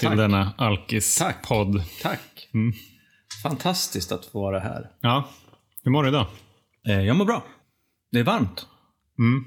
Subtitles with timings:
[0.00, 0.18] till Tack.
[0.18, 0.52] denna.
[0.58, 1.82] Alkis-podd.
[2.02, 2.48] Tack.
[2.54, 2.72] Mm.
[3.42, 4.90] Fantastiskt att få vara här.
[5.00, 5.28] Ja,
[5.84, 6.26] hur mår du idag?
[6.88, 7.44] Eh, jag mår bra.
[8.12, 8.66] Det är varmt.
[9.18, 9.44] Mm.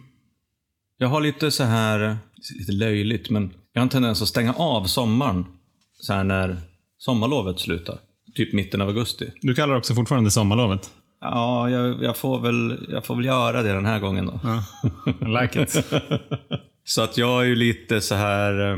[0.97, 2.17] Jag har lite så här,
[2.59, 5.45] lite löjligt, men jag har en tendens att stänga av sommaren
[5.93, 6.61] så här när
[6.97, 7.97] sommarlovet slutar.
[8.35, 9.31] Typ mitten av augusti.
[9.41, 10.91] Du kallar också fortfarande sommarlovet.
[11.21, 14.39] Ja, jag, jag, får väl, jag får väl göra det den här gången då.
[14.43, 14.63] Ja.
[15.05, 15.85] I like it.
[16.85, 18.77] Så att jag är ju lite så här, eh,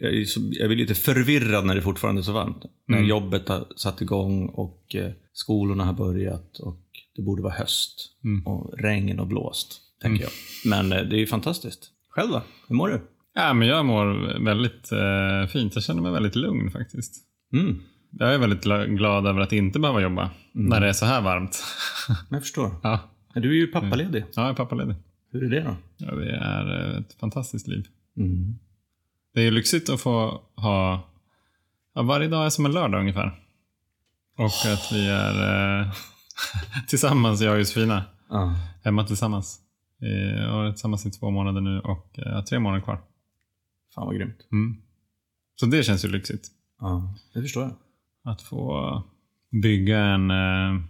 [0.00, 2.62] jag, är så, jag blir lite förvirrad när det fortfarande är så varmt.
[2.88, 3.08] När Mm.
[3.08, 6.80] jobbet har satt igång och eh, skolorna har börjat och
[7.16, 8.10] det borde vara höst.
[8.24, 8.46] Mm.
[8.46, 10.32] Och regn och blåst, tänker jag.
[10.64, 11.90] Men eh, det är ju fantastiskt.
[12.08, 12.42] Själv då?
[12.68, 13.00] Hur mår du?
[13.34, 15.74] Ja, men jag mår väldigt eh, fint.
[15.74, 17.14] Jag känner mig väldigt lugn faktiskt.
[17.52, 21.06] Mm, Jag är väldigt gla- glad över att inte behöva jobba när det är så
[21.06, 21.62] här varmt.
[22.30, 22.70] jag förstår.
[22.82, 23.00] ja.
[23.34, 24.24] Du är ju pappaledig.
[24.34, 24.94] ja, jag är pappaledig.
[25.32, 25.76] Hur är det då?
[25.96, 27.84] Ja, det är eh, ett fantastiskt liv.
[28.16, 28.58] Mm.
[29.34, 31.08] Det är ju lyxigt att få ha...
[31.94, 33.38] Ja, varje dag är som en lördag ungefär.
[34.38, 35.92] Och att vi är eh,
[36.88, 38.54] tillsammans, jag och Josefina, Ja.
[38.84, 39.60] hemma tillsammans.
[39.98, 43.00] Vi har varit tillsammans i två månader nu och eh, tre månader kvar.
[43.94, 44.46] Fan vad grymt.
[44.52, 44.76] Mm.
[45.54, 46.48] Så det känns ju lyxigt.
[46.80, 47.72] Ja, det förstår jag.
[48.32, 49.02] Att få
[49.62, 50.82] bygga en, eh,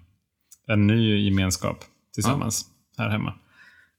[0.67, 2.67] en ny gemenskap tillsammans
[2.99, 3.35] här hemma.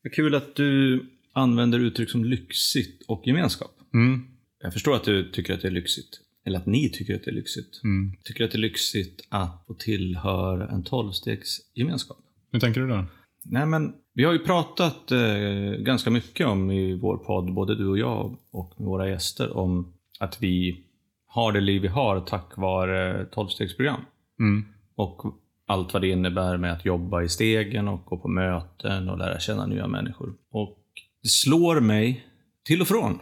[0.03, 3.71] Vad kul att du använder uttryck som lyxigt och gemenskap.
[3.93, 4.27] Mm.
[4.63, 6.19] Jag förstår att du tycker att det är lyxigt.
[6.45, 7.81] Eller att ni tycker att det är lyxigt.
[7.83, 8.13] Mm.
[8.23, 12.17] Tycker att det är lyxigt att få tillhöra en tolvstegsgemenskap.
[12.51, 13.05] Hur tänker du då?
[13.45, 17.87] Nej men, vi har ju pratat eh, ganska mycket om i vår podd, både du
[17.87, 20.85] och jag och med våra gäster, om att vi
[21.25, 24.01] har det liv vi har tack vare tolvstegsprogram.
[24.39, 24.65] Mm.
[24.95, 25.21] Och
[25.67, 29.39] allt vad det innebär med att jobba i stegen och gå på möten och lära
[29.39, 30.33] känna nya människor.
[30.51, 30.83] Och
[31.23, 32.27] det slår mig,
[32.63, 33.19] till och från,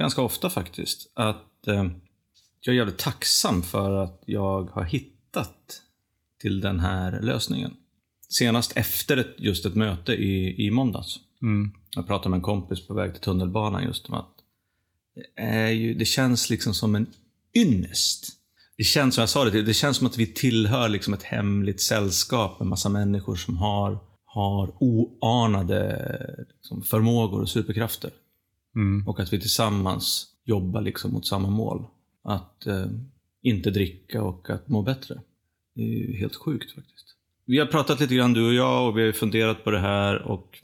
[0.00, 1.84] ganska ofta faktiskt, att eh,
[2.60, 5.82] jag är jävligt tacksam för att jag har hittat
[6.40, 7.76] till den här lösningen.
[8.28, 11.16] Senast efter ett, just ett möte i, i måndags.
[11.42, 11.72] Mm.
[11.90, 14.34] Jag pratade med en kompis på väg till tunnelbanan just om att
[15.14, 17.06] det, är ju, det känns liksom som en
[17.56, 18.26] ynnest.
[18.76, 21.80] Det känns, som jag sa det, det känns som att vi tillhör liksom ett hemligt
[21.80, 28.10] sällskap med massa människor som har, har oanade liksom, förmågor och superkrafter.
[28.76, 29.08] Mm.
[29.08, 31.84] Och att vi tillsammans jobbar liksom mot samma mål.
[32.24, 32.86] Att eh,
[33.42, 35.20] inte dricka och att må bättre.
[35.74, 37.16] Det är ju helt sjukt faktiskt.
[37.46, 40.22] Vi har pratat lite grann du och jag och vi har funderat på det här
[40.22, 40.58] och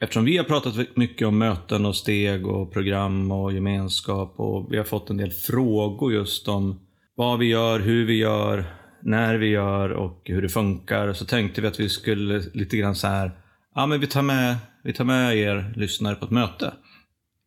[0.00, 4.76] eftersom vi har pratat mycket om möten och steg och program och gemenskap och vi
[4.76, 6.80] har fått en del frågor just om
[7.14, 8.64] vad vi gör, hur vi gör,
[9.02, 12.94] när vi gör och hur det funkar så tänkte vi att vi skulle lite grann
[12.94, 13.32] så här,
[13.74, 16.72] ja men vi tar med, vi tar med er lyssnare på ett möte.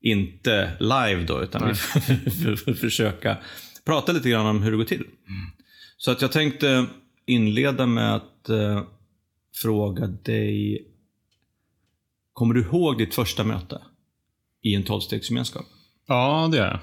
[0.06, 1.74] Inte live då, utan vi
[2.56, 3.38] får försöka
[3.86, 5.06] prata lite grann om hur det går till.
[5.98, 6.86] Så att jag tänkte
[7.26, 8.82] inleda med att eh,
[9.62, 10.86] fråga dig,
[12.34, 13.82] kommer du ihåg ditt första möte
[14.64, 15.66] i en tolvstegsgemenskap?
[16.08, 16.80] Ja, det gör jag.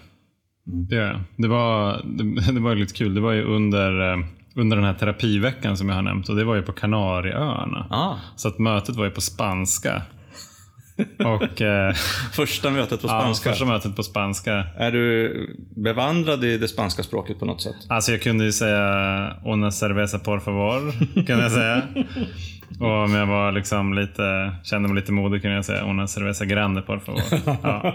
[0.75, 0.87] Mm.
[0.89, 1.21] Det, gör jag.
[1.37, 3.15] det var, det, det var lite kul.
[3.15, 4.25] Det var ju under, eh,
[4.55, 7.87] under den här terapiveckan som jag har nämnt och det var ju på Kanarieöarna.
[7.91, 10.03] Ah, Så att mötet var ju på spanska.
[11.25, 11.95] Och, eh,
[12.33, 13.51] första mötet på ja, spanska.
[13.51, 14.65] första mötet på spanska.
[14.77, 17.77] Är du bevandrad i det spanska språket på något sätt?
[17.89, 20.93] Alltså jag kunde ju säga una cerveza por favor.
[21.27, 21.83] Kunde jag säga.
[22.81, 26.45] Och om jag var liksom lite, kände mig lite modig kunde jag säga una cerveza
[26.45, 27.23] grande por favor.
[27.63, 27.95] Ja.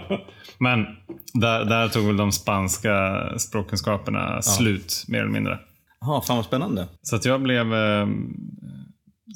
[0.58, 0.86] Men
[1.34, 5.58] där, där tog väl de spanska språkkunskaperna slut mer eller mindre.
[6.00, 6.86] Ja, fan vad spännande.
[7.02, 8.06] Så att jag blev eh,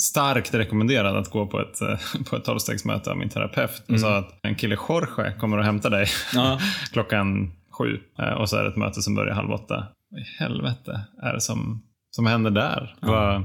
[0.00, 1.98] starkt rekommenderad att gå på ett, eh,
[2.30, 3.82] på ett tolvstegsmöte av min terapeut.
[3.88, 6.60] Och sa att en kille Jorge kommer att hämta dig Ja.
[6.92, 8.00] klockan sju.
[8.19, 9.86] Eh, och så är det ett möte som börjar halv åtta.
[10.10, 12.96] Vad i helvete är det som, som händer där?
[13.00, 13.44] Vad-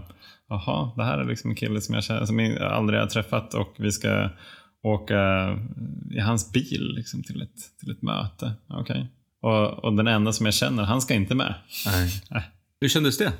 [0.50, 3.54] Jaha, det här är liksom en kille som jag, känner, som jag aldrig har träffat
[3.54, 4.30] och vi ska
[4.84, 5.16] åka
[6.12, 8.54] i hans bil liksom, till, ett, till ett möte.
[8.70, 9.12] Okej.
[9.42, 11.54] Och, och den enda som jag känner, han ska inte med.
[11.86, 12.10] Nej.
[12.32, 12.44] Nej.
[12.82, 13.34] Hur kändes det?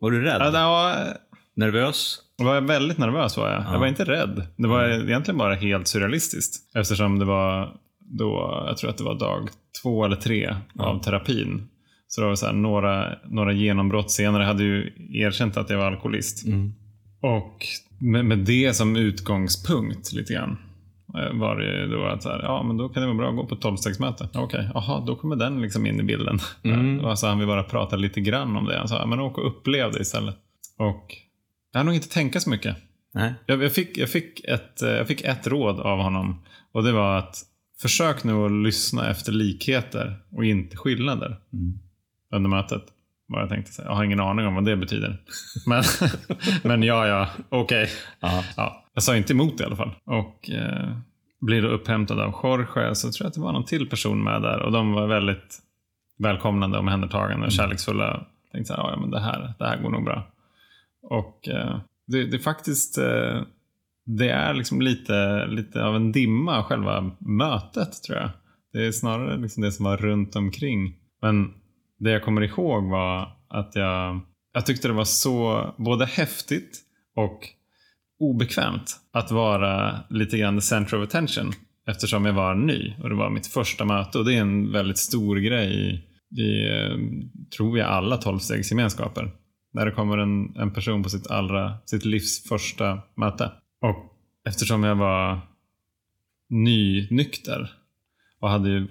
[0.00, 0.50] Var du rädd?
[0.54, 0.94] Ja,
[1.56, 2.18] Nervös?
[2.36, 3.64] Jag var väldigt nervös var jag.
[3.72, 4.46] Jag var inte rädd.
[4.56, 6.76] Det var egentligen bara helt surrealistiskt.
[6.76, 9.48] Eftersom det var då, jag tror att det var dag
[9.82, 11.68] två eller tre av terapin.
[12.08, 14.44] Så det var så här, några, några genombrott senare.
[14.44, 16.46] Hade ju erkänt att jag var alkoholist.
[16.46, 16.72] Mm.
[17.22, 17.66] Och
[17.98, 20.56] med, med det som utgångspunkt lite grann.
[21.18, 23.36] eh, Var det då att så här, ja men då kan det vara bra att
[23.36, 24.28] gå på tolvstegsmöte.
[24.34, 26.38] Okej, jaha då kommer den liksom in i bilden.
[26.62, 27.04] Mm.
[27.04, 28.78] Och så han vi bara prata lite grann om det.
[28.78, 30.36] Han sa, ja, men åk och upplev det istället.
[30.78, 31.14] Och
[31.72, 32.76] jag har nog inte tänka så mycket.
[33.14, 33.34] Nej.
[33.46, 36.42] Jag, jag, fick, jag, fick ett, eh, jag fick ett råd av honom.
[36.72, 37.36] Och det var att
[37.82, 41.36] försök nu att lyssna efter likheter och inte skillnader.
[41.52, 41.78] Mm.
[42.34, 42.82] under mötet.
[43.26, 43.88] Vad jag tänkte säga.
[43.88, 45.18] Jag har ingen aning om vad det betyder.
[45.66, 45.82] Men,
[46.62, 47.88] men ja, ja, okej.
[48.20, 48.44] Ja.
[48.56, 49.94] Ja, jag sa inte emot det i alla fall.
[50.04, 50.96] Och eh,
[51.40, 54.42] blir då upphämtad av Jorge, så tror jag att det var någon till person med
[54.42, 54.62] där.
[54.62, 55.58] Och de var väldigt
[56.18, 58.04] välkomnande, omhändertagande och kärleksfulla.
[58.04, 60.31] Jag tänkte så här, ja, men det här, det här går nog bra.
[61.02, 63.42] Och eh, det, det är faktiskt, eh,
[64.06, 68.30] det är liksom lite, lite av en dimma själva mötet tror jag.
[68.72, 70.96] Det är snarare liksom det som var runt omkring.
[71.22, 71.54] Men
[71.98, 74.20] det jag kommer ihåg var att jag,
[74.52, 76.80] jag tyckte det var så både häftigt
[77.16, 77.48] och
[78.18, 81.52] obekvämt att vara lite grann the center of attention
[81.88, 84.98] eftersom jag var ny och det var mitt första möte och det är en väldigt
[84.98, 85.88] stor grej i,
[86.42, 86.96] i eh,
[87.56, 89.30] tror jag, alla tolvstegsgemenskaper.
[89.72, 93.52] När det kommer en, en person på sitt, allra, sitt livs första möte.
[93.80, 94.12] Och
[94.48, 95.40] eftersom jag var
[96.48, 97.70] nynykter
[98.40, 98.88] och hade ju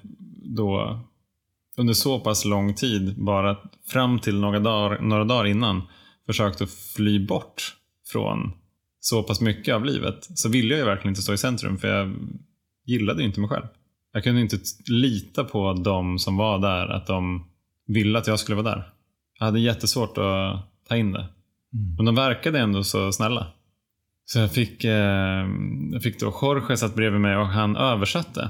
[0.55, 0.99] då
[1.77, 3.57] under så pass lång tid, bara
[3.87, 5.81] fram till några dagar, några dagar innan,
[6.25, 7.75] försökt att fly bort
[8.11, 8.51] från
[8.99, 11.87] så pass mycket av livet, så ville jag ju verkligen inte stå i centrum, för
[11.87, 12.15] jag
[12.85, 13.65] gillade ju inte mig själv.
[14.13, 14.57] Jag kunde inte
[14.89, 17.47] lita på de som var där, att de
[17.87, 18.89] ville att jag skulle vara där.
[19.39, 21.25] Jag hade jättesvårt att ta in det.
[21.97, 23.47] Men de verkade ändå så snälla.
[24.25, 25.47] Så jag fick, eh,
[25.91, 28.49] jag fick då Jorge satt bredvid mig och han översatte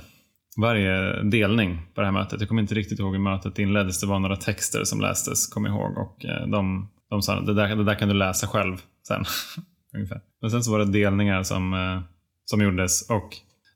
[0.61, 2.39] varje delning på det här mötet.
[2.39, 3.99] Jag kommer inte riktigt ihåg hur mötet inleddes.
[4.01, 5.97] Det var några texter som lästes, jag ihåg.
[5.97, 8.77] Och eh, de, de sa det där, det där kan du läsa själv
[9.07, 9.23] sen.
[9.95, 10.21] Ungefär.
[10.41, 12.01] Men sen så var det delningar som, eh,
[12.45, 13.09] som gjordes.
[13.09, 13.29] Och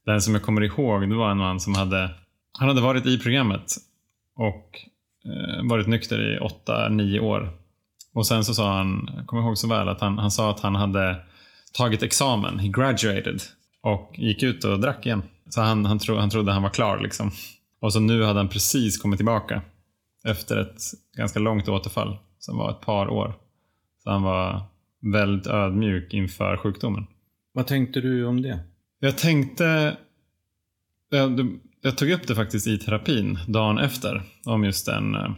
[0.05, 2.09] den som jag kommer ihåg, det var en man som hade,
[2.59, 3.75] han hade varit i programmet
[4.35, 4.79] och
[5.25, 7.64] eh, varit nykter i åtta, nio år.
[8.15, 10.59] Och sen så sa han, jag kommer ihåg så väl, att han, han sa att
[10.59, 11.15] han hade
[11.73, 13.41] tagit examen, he graduated,
[13.81, 15.23] och gick ut och drack igen.
[15.49, 17.31] Så han, han, tro, han trodde han var klar liksom.
[17.79, 19.61] Och så nu hade han precis kommit tillbaka
[20.27, 20.81] efter ett
[21.17, 23.33] ganska långt återfall som var ett par år.
[24.03, 24.61] Så han var
[25.13, 27.07] väldigt ödmjuk inför sjukdomen.
[27.53, 28.59] Vad tänkte du om det?
[28.99, 29.97] Jag tänkte...
[31.09, 34.23] Jag, jag tog upp det faktiskt i terapin dagen efter.
[34.45, 35.31] Om just, den, eh,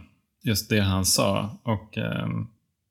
[0.44, 1.58] just det han sa.
[1.62, 2.28] Och eh,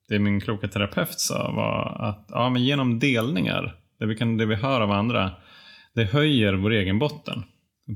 [0.08, 4.46] det min kloka terapeut sa var att ja, men genom delningar, det vi, kan, det
[4.46, 5.32] vi hör av andra,
[5.94, 7.44] det höjer vår egen botten.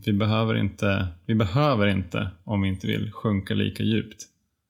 [0.05, 4.23] Vi behöver, inte, vi behöver inte, om vi inte vill, sjunka lika djupt.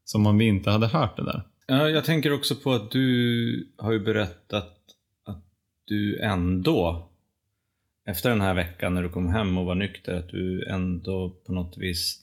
[0.03, 1.43] Som om vi inte hade hört det där.
[1.67, 4.77] Jag tänker också på att du har ju berättat
[5.25, 5.43] att
[5.85, 7.09] du ändå,
[8.07, 11.53] efter den här veckan när du kom hem och var nykter, att du ändå på
[11.53, 12.19] något vis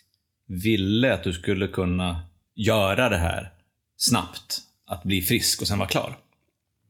[0.46, 2.22] ville att du skulle kunna
[2.54, 3.52] göra det här
[3.96, 4.67] snabbt.
[4.88, 6.16] Att bli frisk och sen vara klar.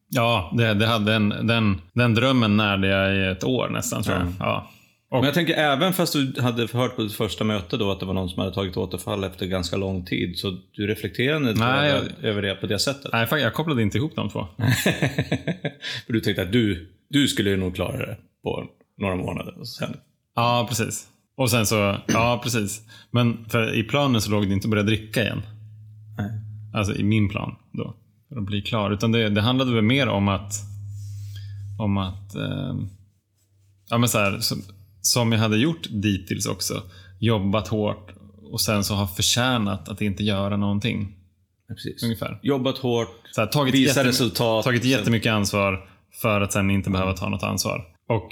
[0.08, 4.16] Ja, det, det hade en, den, den drömmen närde jag i ett år nästan tror
[4.16, 4.22] jag.
[4.22, 4.34] Mm.
[4.38, 4.70] Ja.
[5.10, 8.06] Men jag tänker även fast du hade hört på ditt första möte då att det
[8.06, 11.90] var någon som hade tagit återfall efter ganska lång tid, så du reflekterade inte Nej,
[11.90, 13.12] över, över det på det sättet?
[13.12, 14.46] Nej, jag kopplade inte ihop de två.
[16.06, 18.64] För du tänkte att du, du skulle nog klara det på
[18.98, 19.58] några månader.
[19.58, 19.96] Och sen.
[20.34, 21.06] Ja, precis.
[21.36, 22.82] Och sen så, ja precis.
[23.10, 25.42] Men för i planen så låg det inte att börja dricka igen.
[26.18, 26.30] Nej.
[26.74, 27.96] Alltså i min plan då.
[28.28, 28.90] För att bli klar.
[28.90, 30.52] Utan det, det handlade väl mer om att,
[31.78, 32.76] om att, eh,
[33.88, 34.62] ja men så här, som,
[35.00, 36.82] som jag hade gjort dittills också.
[37.20, 38.12] Jobbat hårt
[38.52, 41.14] och sen så har förtjänat att inte göra någonting.
[41.68, 42.02] Ja, precis.
[42.02, 42.40] Ungefär.
[42.42, 44.64] Jobbat hårt, Så här, tagit, visa resultat.
[44.64, 45.88] tagit jättemycket ansvar
[46.22, 47.84] för att sen inte behöva ta något ansvar.
[48.08, 48.28] Och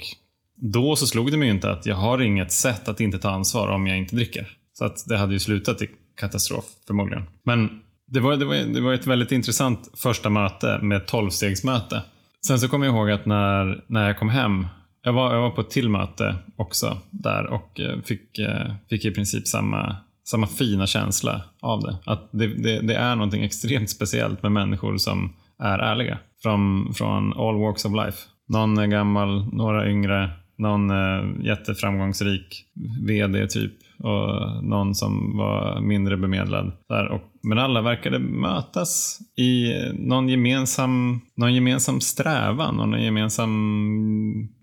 [0.55, 3.67] då så slog det mig inte att jag har inget sätt att inte ta ansvar
[3.67, 4.57] om jag inte dricker.
[4.73, 7.23] Så att det hade ju slutat i katastrof förmodligen.
[7.43, 12.03] Men det var, det var, det var ett väldigt intressant första möte med ett tolvstegsmöte.
[12.47, 14.67] Sen så kommer jag ihåg att när, när jag kom hem,
[15.03, 19.05] jag var, jag var på ett till möte också där och eh, fick, eh, fick
[19.05, 21.97] i princip samma, samma fina känsla av det.
[22.05, 26.17] Att det, det, det är någonting extremt speciellt med människor som är ärliga.
[26.41, 28.17] Från, från all walks of life.
[28.47, 32.65] Någon är gammal, några yngre, någon är jätteframgångsrik
[33.07, 36.71] VD typ och någon som var mindre bemedlad.
[36.89, 37.07] Där.
[37.07, 43.51] Och, men alla verkade mötas i någon gemensam, någon gemensam strävan och någon gemensam...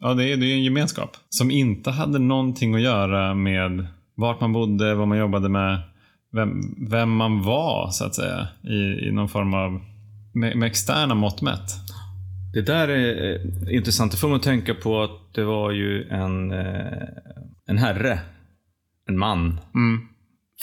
[0.00, 3.86] Ja, det är, det är en gemenskap som inte hade någonting att göra med
[4.16, 5.78] vart man bodde, vad man jobbade med,
[6.32, 6.60] vem,
[6.90, 9.80] vem man var så att säga i, i någon form av
[10.34, 11.70] med, med externa mått mätt.
[12.54, 14.12] Det där är eh, intressant.
[14.12, 17.08] Det får man tänka på att det var ju en, eh,
[17.66, 18.18] en herre,
[19.08, 20.00] en man, Mm.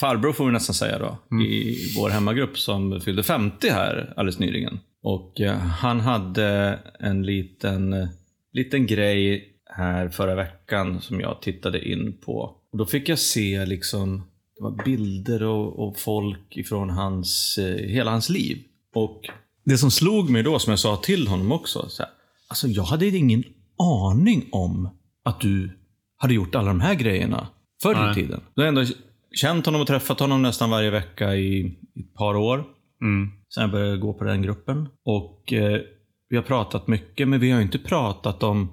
[0.00, 4.78] farbror får vi nästan säga då, i vår hemmagrupp som fyllde 50 här alldeles nyligen.
[5.02, 8.08] Och eh, han hade en liten, eh,
[8.52, 12.56] liten grej här förra veckan som jag tittade in på.
[12.72, 14.22] Och då fick jag se liksom
[14.56, 18.58] det var bilder och, och folk ifrån hans, eh, hela hans liv.
[18.94, 19.20] Och
[19.64, 22.12] det som slog mig då, som jag sa till honom också, så här,
[22.48, 23.44] alltså jag hade ingen
[23.78, 24.88] aning om
[25.24, 25.78] att du
[26.16, 27.48] hade gjort alla de här grejerna
[27.82, 28.10] förr Nej.
[28.10, 28.40] i tiden.
[28.54, 28.84] Du har ändå
[29.32, 32.64] känt honom och träffat honom nästan varje vecka i, ett par år.
[33.02, 33.30] Mm.
[33.54, 34.88] Sen jag började gå på den gruppen.
[35.04, 35.80] Och eh,
[36.28, 38.72] vi har pratat mycket, men vi har inte pratat om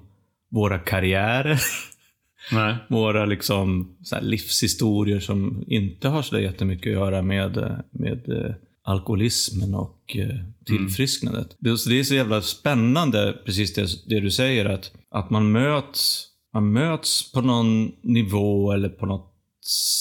[0.50, 1.60] våra karriärer.
[2.52, 2.76] Nej.
[2.88, 10.16] våra liksom, livshistorier som inte har så jättemycket att göra med, med eh, alkoholismen och
[10.16, 11.56] eh, tillfrisknandet.
[11.58, 15.52] Det, så det är så jävla spännande, precis det, det du säger, att, att man
[15.52, 19.34] möts man möts på någon nivå eller på något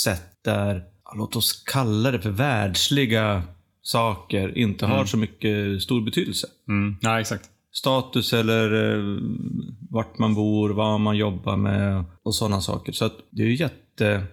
[0.04, 0.84] sätt där,
[1.16, 3.44] låt oss kalla det för världsliga
[3.82, 6.48] saker, inte har så mycket stor betydelse.
[6.68, 6.96] Mm.
[7.02, 7.50] Ja, exakt.
[7.72, 9.20] Status eller eh,
[9.90, 12.92] vart man bor, vad man jobbar med och sådana saker.
[12.92, 14.24] Så det är ju jätte,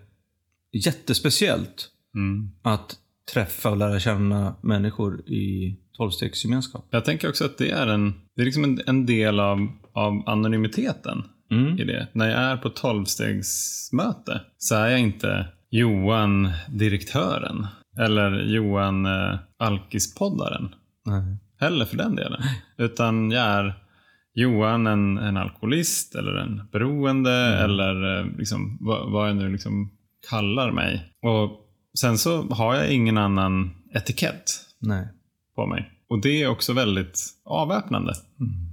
[0.73, 2.51] jättespeciellt Mm.
[2.63, 2.97] att
[3.33, 6.87] träffa och lära känna människor i tolvstegsgemenskap.
[6.91, 10.23] Jag tänker också att det är en, det är liksom en, en del av, av
[10.27, 11.79] anonymiteten Mm.
[11.79, 12.07] i det.
[12.13, 17.67] När jag är på tolvstegsmöte så är jag inte Johan direktören
[17.99, 20.75] eller Johan eh, alkispoddaren.
[21.07, 21.37] Nej.
[21.61, 22.43] Heller för den delen.
[22.79, 23.75] Utan jag är
[24.35, 29.91] Johan en, en alkoholist eller en beroende eller eh, liksom, vad, vad jag nu liksom
[30.31, 31.13] kallar mig.
[31.23, 31.67] Och
[31.99, 35.09] Sen så har jag ingen annan etikett Nej.
[35.55, 35.91] på mig.
[36.09, 38.15] Och det är också väldigt avväpnande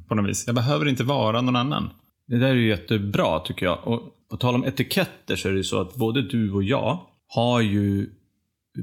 [0.08, 0.44] på något vis.
[0.46, 1.90] Jag behöver inte vara någon annan.
[2.28, 3.88] Det där är ju jättebra tycker jag.
[3.88, 7.00] Och på tal om etiketter så är det ju så att både du och jag
[7.28, 8.10] har ju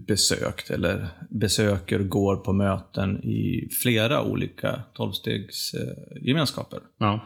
[0.06, 6.80] besökt eller besöker och går på möten i flera olika tolvstegsgemenskaper.
[6.98, 7.20] Ja.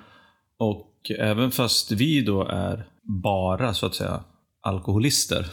[0.59, 4.25] Och även fast vi då är bara så att säga
[4.61, 5.47] alkoholister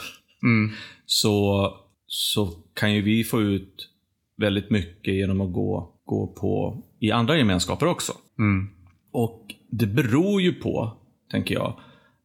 [0.44, 0.72] Mm.
[1.06, 1.68] så,
[2.08, 3.90] så kan ju vi få ut
[4.38, 8.14] väldigt mycket genom att gå, gå på i andra gemenskaper också.
[8.40, 8.70] Mm.
[9.12, 10.98] Och det beror ju på,
[11.32, 11.80] tänker jag,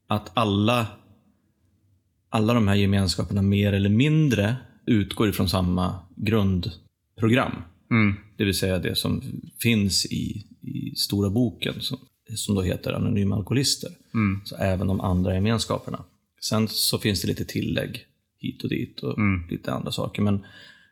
[0.06, 0.86] att alla,
[2.28, 7.52] alla de här gemenskaperna mer eller mindre utgår ifrån samma grundprogram.
[7.90, 8.14] Mm.
[8.36, 9.22] Det vill säga det som
[9.62, 11.98] finns i, i stora boken som,
[12.36, 13.90] som då heter Anonyma Alkoholister.
[14.14, 14.40] Mm.
[14.44, 16.04] Så även de andra gemenskaperna.
[16.40, 18.06] Sen så finns det lite tillägg
[18.38, 19.48] hit och dit och Mm.
[19.50, 20.22] lite andra saker.
[20.22, 20.46] Men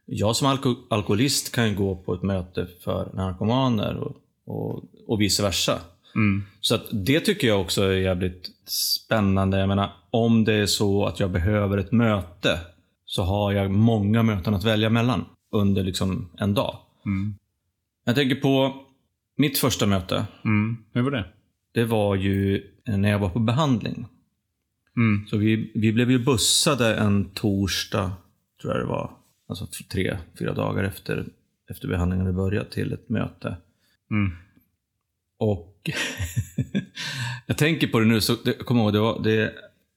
[0.07, 5.21] jag som alko alkoholist kan ju gå på ett möte för narkomaner och, och, och
[5.21, 5.81] vice versa.
[6.15, 6.43] Mm.
[6.61, 9.59] Så det tycker jag också är jävligt spännande.
[9.59, 12.61] Jag menar, om det är så att jag behöver ett möte
[13.05, 16.77] så har jag många möten att välja mellan under liksom en dag.
[17.07, 17.35] Mm.
[18.05, 18.75] Jag tänker på
[19.37, 20.27] mitt första möte.
[20.45, 20.77] Mm.
[20.93, 21.25] Hur var det?
[21.73, 24.07] Det var ju när jag var på behandling.
[24.97, 25.27] Mm.
[25.27, 28.13] Så vi, vi blev ju bussade en torsdag,
[28.61, 29.11] tror jag det var.
[29.49, 31.27] Alltså tre, fyra dagar efter,
[31.71, 33.57] efter behandlingen hade börjat till ett möte.
[34.11, 34.33] Mm.
[35.39, 35.91] Och
[37.47, 39.53] jag tänker på det nu, så det, kom ihåg, det var, det,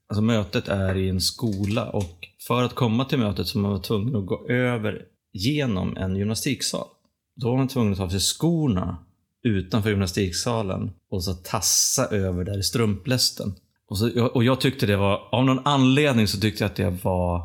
[0.10, 3.82] alltså mötet är i en skola och för att komma till mötet så var man
[3.82, 5.02] tvungen att gå över
[5.34, 6.88] genom en gymnastiksal.
[7.36, 8.98] Då var man tvungen att ta av sig skorna
[9.44, 13.56] utanför gymnastiksalen och så tassa över där i strumplästen.
[13.90, 17.04] Och, så, och jag tyckte det var, av någon anledning så tyckte jag att det
[17.04, 17.44] var,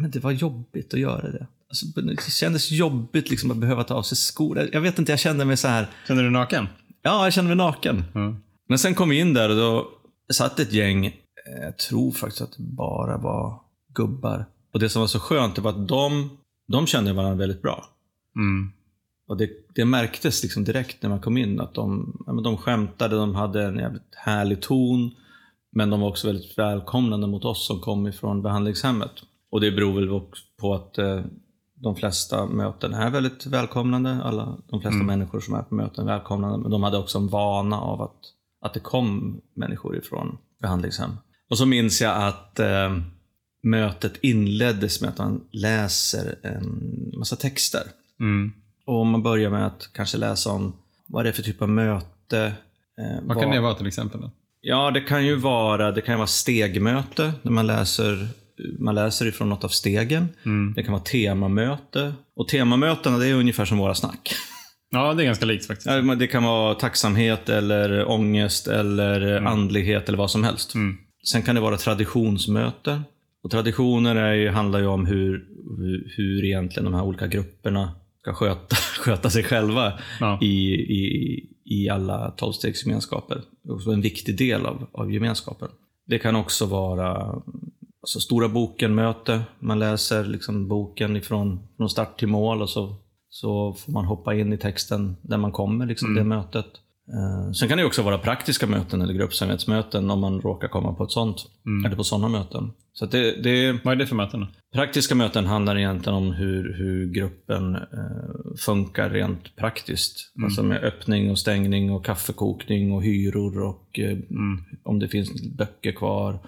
[0.00, 1.46] men det var jobbigt att göra det.
[1.68, 4.68] Alltså, det kändes jobbigt liksom att behöva ta av sig skor.
[4.72, 6.66] Jag vet inte, jag kände mig så här, Kände du dig naken?
[7.02, 8.04] Ja, jag kände mig naken.
[8.14, 8.36] Mm.
[8.68, 9.88] Men sen kom vi in där och då
[10.32, 11.12] satt ett gäng, eh,
[11.62, 13.60] jag tror faktiskt att det bara var
[13.94, 14.46] gubbar.
[14.72, 16.30] Och det som var så skönt det var att de,
[16.72, 17.84] de kände varandra väldigt bra.
[18.36, 18.72] Mm.
[19.28, 22.56] Och det, det märktes liksom direkt när man kom in att de, ja, men de
[22.56, 25.10] skämtade, de hade en jävligt härlig ton.
[25.72, 29.10] Men de var också väldigt välkomnande mot oss som kom ifrån behandlingshemmet.
[29.50, 31.20] Och det beror väl också på att eh,
[31.80, 34.20] de flesta möten är väldigt välkomnande.
[34.24, 35.06] Alla, de flesta Mm.
[35.06, 36.58] människor som är på möten är välkomnande.
[36.58, 38.16] Men de hade också en vana av att,
[38.64, 41.10] att det kom människor ifrån behandlingshem.
[41.50, 42.96] Och så minns jag att eh,
[43.62, 47.82] mötet inleddes med att man läser en massa texter.
[48.20, 48.52] Mm.
[48.86, 50.72] Och man börjar med att kanske läsa om
[51.06, 52.52] vad det är för typ av möte.
[53.00, 54.20] Eh, Vad kan det vara till exempel?
[54.20, 54.30] Då?
[54.60, 58.28] Ja, det kan ju vara, det kan vara stegmöte, när man läser,
[58.78, 60.28] man läser ifrån något av stegen.
[60.44, 60.72] Mm.
[60.76, 62.12] Det kan vara temamöte.
[62.36, 64.30] Och temamötena, det är ungefär som våra snack.
[64.90, 65.86] Ja, det är ganska likt faktiskt.
[65.86, 70.74] Ja, Det kan vara tacksamhet, eller ångest, eller andlighet, eller vad som helst.
[70.74, 70.96] Mm.
[71.32, 73.02] Sen kan det vara traditionsmöte.
[73.42, 75.44] Och traditioner är ju, handlar ju om hur,
[75.78, 80.38] hur, hur egentligen de här olika grupperna ska sköta, sköta sig själva Ja.
[80.42, 83.36] i, i, i alla tolvstegsgemenskaper.
[83.64, 85.68] Det är också en viktig del av, av gemenskapen.
[86.06, 87.42] Det kan också vara
[88.02, 89.42] alltså Stora boken-möte.
[89.58, 92.96] Man läser liksom boken ifrån från start till mål och så,
[93.28, 96.66] så får man hoppa in i texten där man kommer, liksom det mötet.
[97.12, 101.04] Eh, Sen kan det också vara praktiska möten eller gruppsamarbetsmöten om man råkar komma på
[101.04, 101.46] ett sånt.
[101.86, 102.70] Eller på sådana möten.
[102.92, 104.46] Så det, det, Vad är det för möten?
[104.74, 110.32] Praktiska möten handlar egentligen om hur, hur gruppen eh, funkar rent praktiskt.
[110.44, 114.18] Alltså med öppning och stängning och kaffekokning och hyror och eh,
[114.84, 116.38] om det finns böcker kvar.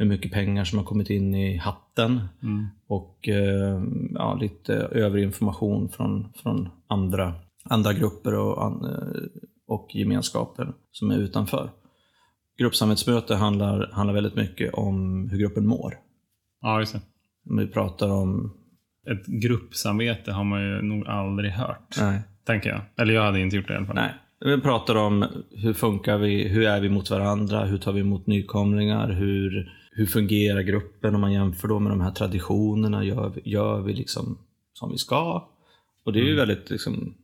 [0.00, 2.20] Hur mycket pengar som har kommit in i hatten.
[2.88, 3.82] Och eh,
[4.14, 11.10] ja, lite övrig information från, från andra, andra grupper och, an, eh, och gemenskaper som
[11.10, 11.70] är utanför.
[12.58, 15.94] Gruppsamhällsmöte handlar, handlar väldigt mycket om hur gruppen mår.
[16.60, 17.00] Ja, just det.
[17.56, 18.54] Vi pratar om...
[19.10, 21.96] Ett gruppsamvete har man ju nog aldrig hört.
[22.00, 22.20] Nej.
[22.46, 22.80] Tänker jag.
[22.96, 23.94] Eller jag hade inte gjort det i alla fall.
[23.94, 24.14] Nej.
[24.40, 28.26] Vi pratar om hur funkar vi, hur är vi mot varandra, hur tar vi emot
[28.26, 33.50] nykomlingar, hur, hur fungerar gruppen om man jämför då med de här traditionerna, gör, vi-
[33.50, 34.38] gör vi liksom
[34.72, 35.48] som vi ska?
[36.04, 37.14] Och det är ju väldigt liksom,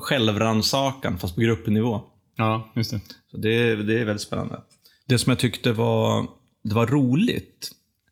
[0.00, 2.00] självrannsakan fast på gruppnivå.
[2.36, 3.00] Ja, just det.
[3.30, 4.60] Så det, det är väldigt spännande.
[5.06, 6.26] Det som jag tyckte var,
[6.64, 7.70] det var roligt,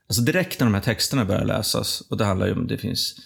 [0.08, 3.16] alltså direkt när de här texterna börjar läsas, och det handlar ju om, det finns,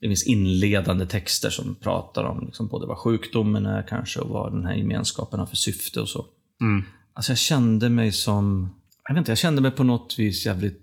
[0.00, 4.52] det finns inledande texter som pratar om liksom både vad sjukdomen är kanske och vad
[4.52, 6.26] den här gemenskapen har för syfte och så.
[6.60, 6.84] Mm.
[7.12, 8.74] Alltså jag kände mig som,
[9.08, 10.82] jag vet inte, jag kände mig på något vis jävligt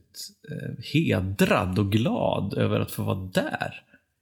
[0.51, 3.73] eh, hedrad och glad över att få vara där.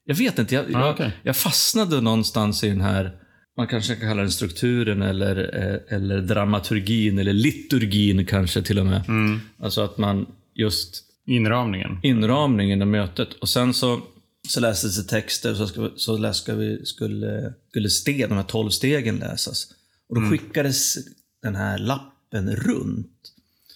[0.06, 1.12] Jag vet inte, jag, Ja, jag, okej.
[1.24, 3.12] jag fastnade någonstans i den här,
[3.58, 8.86] man kanske kan kalla den strukturen eller, eh, eller dramaturgin eller liturgin kanske till och
[8.86, 9.04] med.
[9.08, 9.40] Mm.
[9.60, 12.00] Alltså att man just Inramningen.
[12.04, 13.34] inramningen av mötet.
[13.34, 14.02] Och sen så,
[14.48, 18.36] så lästes det texter och så, ska, så läs, ska vi, skulle, skulle steg, de
[18.36, 19.68] här tolv stegen läsas.
[20.10, 20.96] Och då skickades
[21.42, 23.10] den här lappen runt.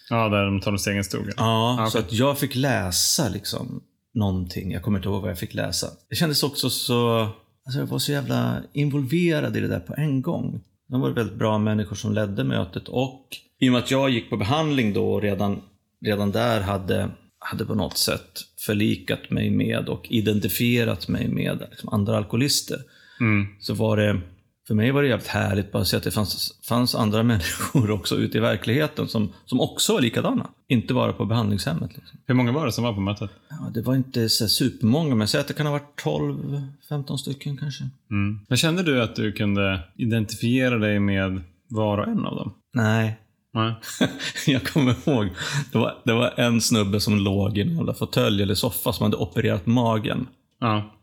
[0.09, 1.31] Ja, där de tolv stegen stod.
[1.37, 1.91] Ja, okej.
[1.91, 4.71] så att jag fick läsa liksom någonting.
[4.71, 5.87] Jag kommer inte ihåg vad jag fick läsa.
[6.09, 7.27] Det kändes också så...
[7.65, 10.61] Alltså jag var så jävla involverad i det där på en gång.
[10.89, 13.27] De var väldigt bra människor som ledde mötet och
[13.59, 15.61] i och med att jag gick på behandling då och redan,
[16.05, 21.89] redan där hade, hade på något sätt förlikat mig med och identifierat mig med liksom
[21.89, 22.77] andra alkoholister.
[23.19, 23.47] Mm.
[23.59, 24.21] Så var det,
[24.67, 27.91] för mig var det jävligt härligt bara att se att det fanns, fanns andra människor
[27.91, 30.49] också ute i verkligheten som, som också var likadana.
[30.67, 31.91] Inte bara på behandlingshemmet.
[31.95, 32.19] Liksom.
[32.25, 33.31] Hur många var det som var på mötet?
[33.49, 37.57] Ja, det var inte så supermånga, men säger att det kan ha varit 12-15 stycken
[37.57, 37.83] kanske.
[38.11, 38.39] Mm.
[38.47, 42.53] Men kände du att du kunde identifiera dig med var och en av dem?
[42.73, 43.19] Nej,
[43.53, 43.75] Nej.
[44.47, 45.29] jag kommer ihåg.
[45.71, 49.03] Det var, det var en snubbe som låg i en jävla fåtölj eller soffa som
[49.03, 50.27] hade opererat magen.
[50.59, 50.93] Ja.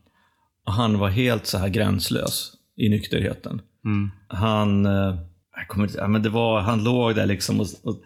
[0.67, 3.61] Och han var helt så här gränslös i nykterheten.
[3.85, 4.11] Mm.
[4.29, 5.19] Han, eh,
[5.57, 8.03] jag kommer inte, men det var, han låg där liksom och, och,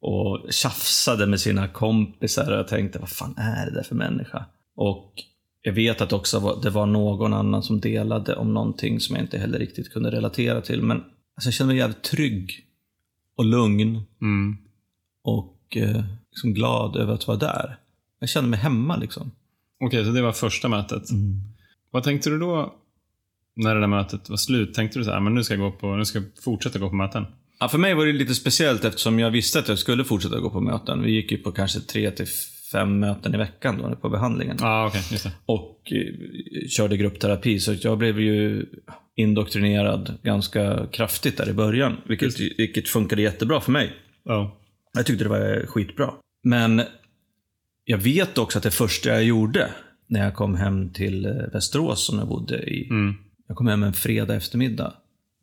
[0.00, 4.44] och tjafsade med sina kompisar och jag tänkte, vad fan är det där för människa?
[4.76, 5.12] Och
[5.62, 9.38] jag vet att också det var någon annan som delade om någonting som jag inte
[9.38, 10.82] heller riktigt kunde relatera till.
[10.82, 12.50] Men alltså, jag kände mig jävligt trygg
[13.36, 14.56] och lugn Mm.
[15.22, 17.78] och eh, liksom glad över att vara där.
[18.20, 19.30] Jag kände mig hemma liksom.
[19.84, 21.02] Okej, så det var första mötet.
[21.90, 22.74] Vad tänkte du då
[23.56, 24.74] när det där mötet var slut?
[24.74, 26.88] Tänkte du så här, men nu ska jag, gå på, nu ska jag fortsätta gå
[26.88, 27.26] på möten?
[27.60, 30.50] Ja, för mig var det lite speciellt eftersom jag visste att jag skulle fortsätta gå
[30.50, 31.02] på möten.
[31.02, 32.26] Vi gick ju på kanske tre till
[32.72, 34.56] fem möten i veckan då på behandlingen.
[35.10, 35.32] Just det.
[35.46, 38.66] Och eh, körde gruppterapi, så jag blev ju
[39.16, 41.96] indoktrinerad ganska kraftigt där i början.
[42.08, 43.92] Vilket, vilket funkade jättebra för mig.
[44.24, 44.56] Ja.
[44.92, 46.10] Jag tyckte det var skitbra.
[46.44, 46.82] Men
[47.84, 49.70] jag vet också att det första jag gjorde
[50.06, 52.88] när jag kom hem till eh, Västerås som jag bodde i.
[52.90, 53.14] Mm.
[53.50, 54.92] Jag kom hem en fredag eftermiddag.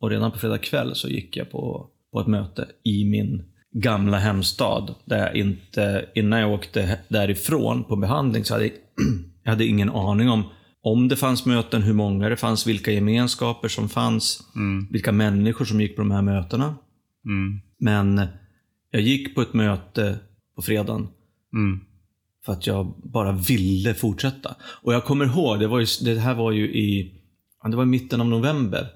[0.00, 3.42] Och redan på fredag kväll så gick jag på, på ett möte i min
[3.72, 4.94] gamla hemstad.
[5.04, 8.72] Där jag inte, innan jag åkte därifrån på behandling så hade jag,
[9.42, 10.44] jag hade ingen aning om
[10.82, 14.86] om det fanns möten, hur många det fanns, vilka gemenskaper som fanns, Mm.
[14.90, 16.74] vilka människor som gick på de här mötena.
[17.24, 17.60] Mm.
[17.78, 18.26] Men
[18.90, 20.18] jag gick på ett möte
[20.56, 21.08] på fredagen
[21.54, 21.80] Mm.
[22.44, 24.56] för att jag bara ville fortsätta.
[24.82, 27.14] Och jag kommer ihåg, det, var ju, det här var ju i,
[27.70, 28.88] det var i mitten av november.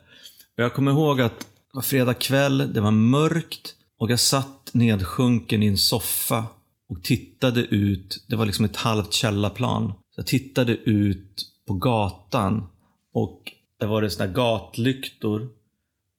[0.57, 4.71] Och jag kommer ihåg att det var fredag kväll, det var mörkt och jag satt
[4.73, 6.47] nedsjunken i en soffa
[6.89, 8.25] och tittade ut.
[8.29, 9.89] Det var liksom ett halvt källarplan.
[9.89, 12.67] Så jag tittade ut på gatan
[13.13, 15.49] och där var det såna här gatlyktor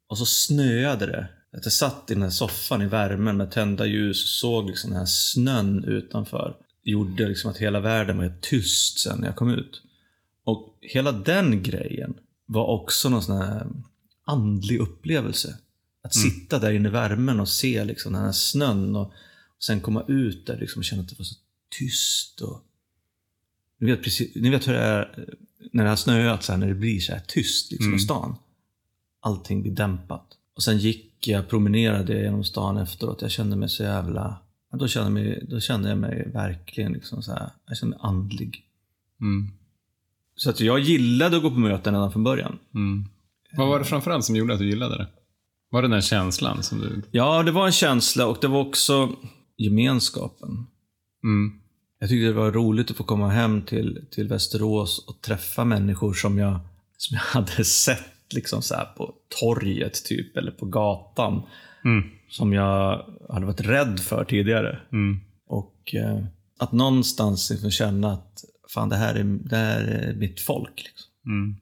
[0.10, 1.28] och så snöade det.
[1.58, 4.90] Att jag satt i den här soffan i värmen med tända ljus och såg liksom
[4.90, 6.56] den här snön utanför.
[6.84, 9.82] Det gjorde liksom att hela världen var helt tyst sen när jag kom ut.
[10.46, 12.14] Och hela den grejen
[12.46, 13.68] var också någon sån här
[14.26, 15.58] andlig upplevelse.
[16.04, 19.08] Att sitta där inne i värmen och se liksom den här snön och,
[19.58, 21.36] och sen komma ut där liksom och känna att det var så
[21.80, 22.42] tyst.
[22.42, 22.64] Och...
[23.80, 25.28] Ni, vet precis, ni vet hur det är
[25.72, 27.98] när det har snöat, när det blir så här tyst liksom, Mm.
[27.98, 28.36] i stan.
[29.20, 30.28] Allting blir dämpat.
[30.56, 33.22] Och sen gick jag, promenerade genom stan efteråt.
[33.22, 34.40] Jag kände mig så jävla...
[34.72, 38.06] Då kände, jag mig, då kände jag mig verkligen liksom så här, jag kände mig
[38.06, 38.64] andlig.
[39.22, 39.52] Mm.
[40.36, 42.60] Så att jag gillade att gå på möten redan från början.
[42.76, 43.06] Mm.
[43.58, 45.08] Vad var det framförallt som gjorde att du gillade det?
[45.70, 47.02] Var det den känslan som du...
[47.12, 49.10] Ja, det var en känsla och det var också
[49.58, 50.50] gemenskapen.
[51.24, 51.60] Mm.
[52.00, 56.14] Jag tyckte det var roligt att få komma hem till, till Västerås och träffa människor
[56.14, 56.60] som jag,
[56.98, 61.42] som jag hade sett liksom så här på torget typ, eller på gatan.
[61.86, 62.10] Mm.
[62.30, 64.80] Som jag hade varit rädd för tidigare.
[64.92, 65.20] Mm.
[65.48, 66.26] Och eh,
[66.60, 70.84] att någonstans liksom känna att fan, det här är, det här är mitt folk.
[70.84, 71.12] Liksom.
[71.26, 71.56] Mm.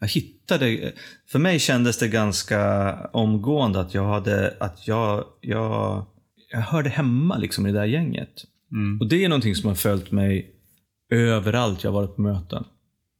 [0.00, 0.92] Jag hittade,
[1.32, 6.06] för mig kändes det ganska omgående att jag hade, att jag, jag,
[6.52, 8.44] jag hörde hemma liksom i det där gänget.
[8.72, 9.00] Mm.
[9.00, 10.54] Och det är någonting som har följt mig
[11.10, 12.64] överallt jag har varit på möten.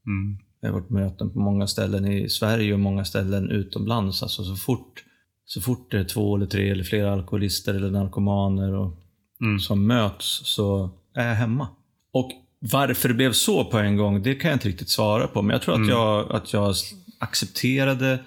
[0.07, 0.39] Mm.
[0.61, 4.23] Jag har varit på möten på många ställen i Sverige och många ställen utomlands.
[4.23, 5.05] Alltså så fort,
[5.45, 8.97] så fort det är två eller tre eller flera alkoholister eller narkomaner och,
[9.43, 9.59] Mm.
[9.59, 11.69] som möts så är jag hemma.
[12.13, 15.43] Och varför det blev så på en gång, det kan jag inte riktigt svara på.
[15.43, 16.75] Men jag tror att, jag, att jag
[17.19, 18.19] accepterade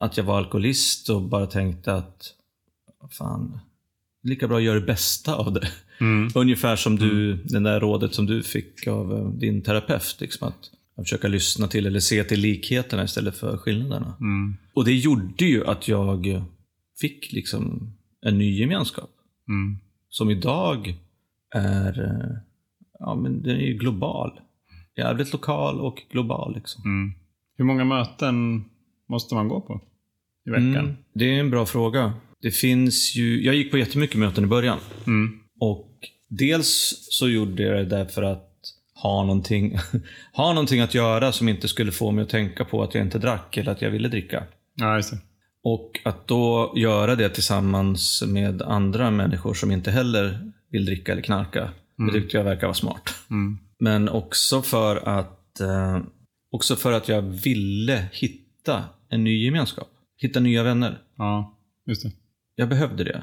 [0.00, 2.34] att jag var alkoholist och bara tänkte att
[3.18, 3.58] fan,
[4.22, 5.68] lika bra att göra det bästa av det.
[6.00, 6.30] Mm.
[6.34, 10.16] Ungefär som du, den där rådet som du fick av eh, din terapeut.
[10.20, 14.16] Liksom att, att försöka lyssna till eller se till likheterna istället för skillnaderna.
[14.20, 14.56] Mm.
[14.74, 16.42] Och det gjorde ju att jag
[17.00, 17.92] fick liksom
[18.26, 19.10] en ny gemenskap.
[19.48, 19.78] Mm.
[20.08, 20.94] Som idag
[21.54, 22.38] är, eh,
[23.02, 24.40] ja men den är ju global.
[24.96, 26.82] Jävligt lokal och global liksom.
[26.84, 27.12] Mm.
[27.56, 28.64] Hur många möten
[29.08, 29.80] måste man gå på
[30.46, 30.76] i veckan?
[30.76, 32.12] Mm, det är en bra fråga.
[32.42, 34.78] Det finns ju, jag gick på jättemycket möten i början.
[35.06, 35.38] Mm.
[35.60, 35.88] Och
[36.28, 38.48] dels så gjorde jag det därför att
[39.02, 39.76] ha någonting,
[40.32, 43.18] ha någonting att göra som inte skulle få mig att tänka på att jag inte
[43.18, 44.44] drack eller att jag ville dricka.
[44.74, 45.18] Ja, just det.
[45.64, 51.22] Och att då göra det tillsammans med andra människor som inte heller vill dricka eller
[51.22, 51.70] knarka.
[52.06, 53.14] Det tyckte jag verkar vara smart.
[53.30, 53.58] Mm.
[53.80, 55.98] Men också för att, eh,
[56.50, 59.88] också för att jag ville hitta en ny gemenskap.
[60.16, 60.98] Hitta nya vänner.
[61.16, 62.12] Ja, just det.
[62.54, 63.22] Jag behövde det.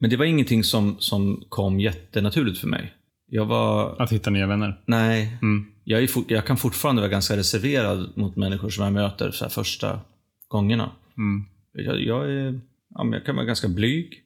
[0.00, 2.94] Men det var ingenting som, som kom jättenaturligt för mig.
[3.26, 4.80] Jag var, Att hitta nya vänner.
[4.86, 5.66] nej, Mm.
[5.84, 9.48] jag, är fort, jag kan fortfarande vara ganska reserverad mot människor som jag möter så
[9.48, 10.00] första
[10.48, 10.90] gångerna.
[11.16, 11.44] Mm.
[11.72, 14.22] Jag, jag, är, ja, men jag kan vara ganska blyg.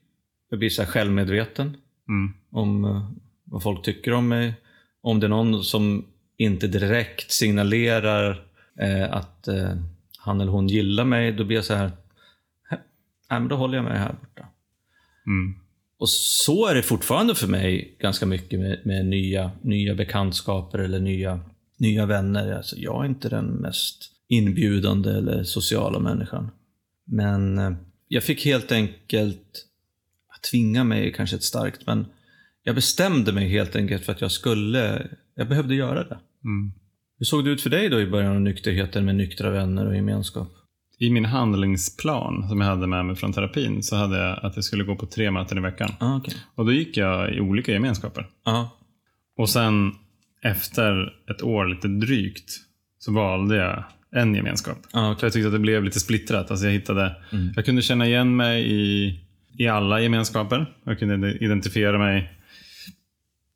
[0.51, 1.77] Jag blir så självmedveten
[2.09, 2.33] Mm.
[2.51, 3.11] om eh,
[3.47, 4.55] vad folk tycker om mig.
[5.01, 6.07] Om det är någon som
[6.37, 8.47] inte direkt signalerar
[8.81, 9.71] eh, att eh,
[10.19, 11.93] han eller hon gillar mig, då blir jag så här,
[12.71, 12.79] "Hä,
[13.31, 14.47] nej, men då håller jag mig här borta.
[15.27, 15.55] Mm.
[15.99, 21.01] Och så är det fortfarande för mig ganska mycket med, med nya, nya bekantskaper eller
[21.01, 21.41] nya,
[21.77, 22.53] nya vänner.
[22.53, 26.51] Alltså, jag är inte den mest inbjudande eller sociala människan.
[27.05, 27.73] Men eh,
[28.09, 29.67] jag fick helt enkelt
[30.51, 32.07] tvinga mig, kanske ett starkt, men
[32.67, 36.19] jag bestämde mig helt enkelt för att jag skulle, jag behövde göra det.
[36.45, 36.73] Mm.
[37.19, 39.97] Hur såg det ut för dig då i början av nykterheten med nyktra vänner och
[39.97, 40.49] gemenskap?
[40.99, 44.65] I min handlingsplan som jag hade med mig från terapin så hade jag att jag
[44.65, 45.91] skulle gå på tre möten i veckan.
[46.01, 46.35] Ah, okej.
[46.55, 48.27] Och då gick jag i olika gemenskaper.
[48.45, 48.77] Ja.
[49.39, 49.93] Och sen
[50.43, 52.51] efter ett år lite drygt
[52.99, 53.85] så valde jag
[54.17, 54.79] en gemenskap.
[54.93, 56.51] Ah, För jag tyckte att det blev lite splittrat.
[56.51, 57.53] Alltså jag, hittade, Mm.
[57.57, 59.15] jag kunde känna igen mig i,
[59.59, 60.67] i alla gemenskaper.
[60.85, 62.33] Jag kunde identifiera mig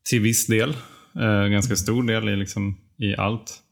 [0.08, 0.70] till viss del.
[1.20, 3.62] Eh, ganska stor del i, liksom, i allt.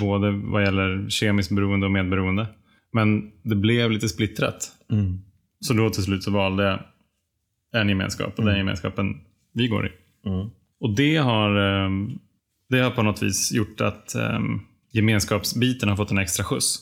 [0.00, 2.46] Både vad gäller kemiskt beroende och medberoende.
[2.92, 4.72] Men det blev lite splittrat.
[4.90, 5.20] Mm.
[5.60, 6.80] Så då till slut så valde jag
[7.82, 9.20] en gemenskap och den gemenskapen
[9.52, 9.90] vi går i.
[10.28, 10.48] Mm.
[10.80, 12.18] Och det har, ehm,
[12.68, 14.60] det har på något vis gjort att ehm,
[14.92, 16.78] gemenskapsbiten har fått en extra skjuts.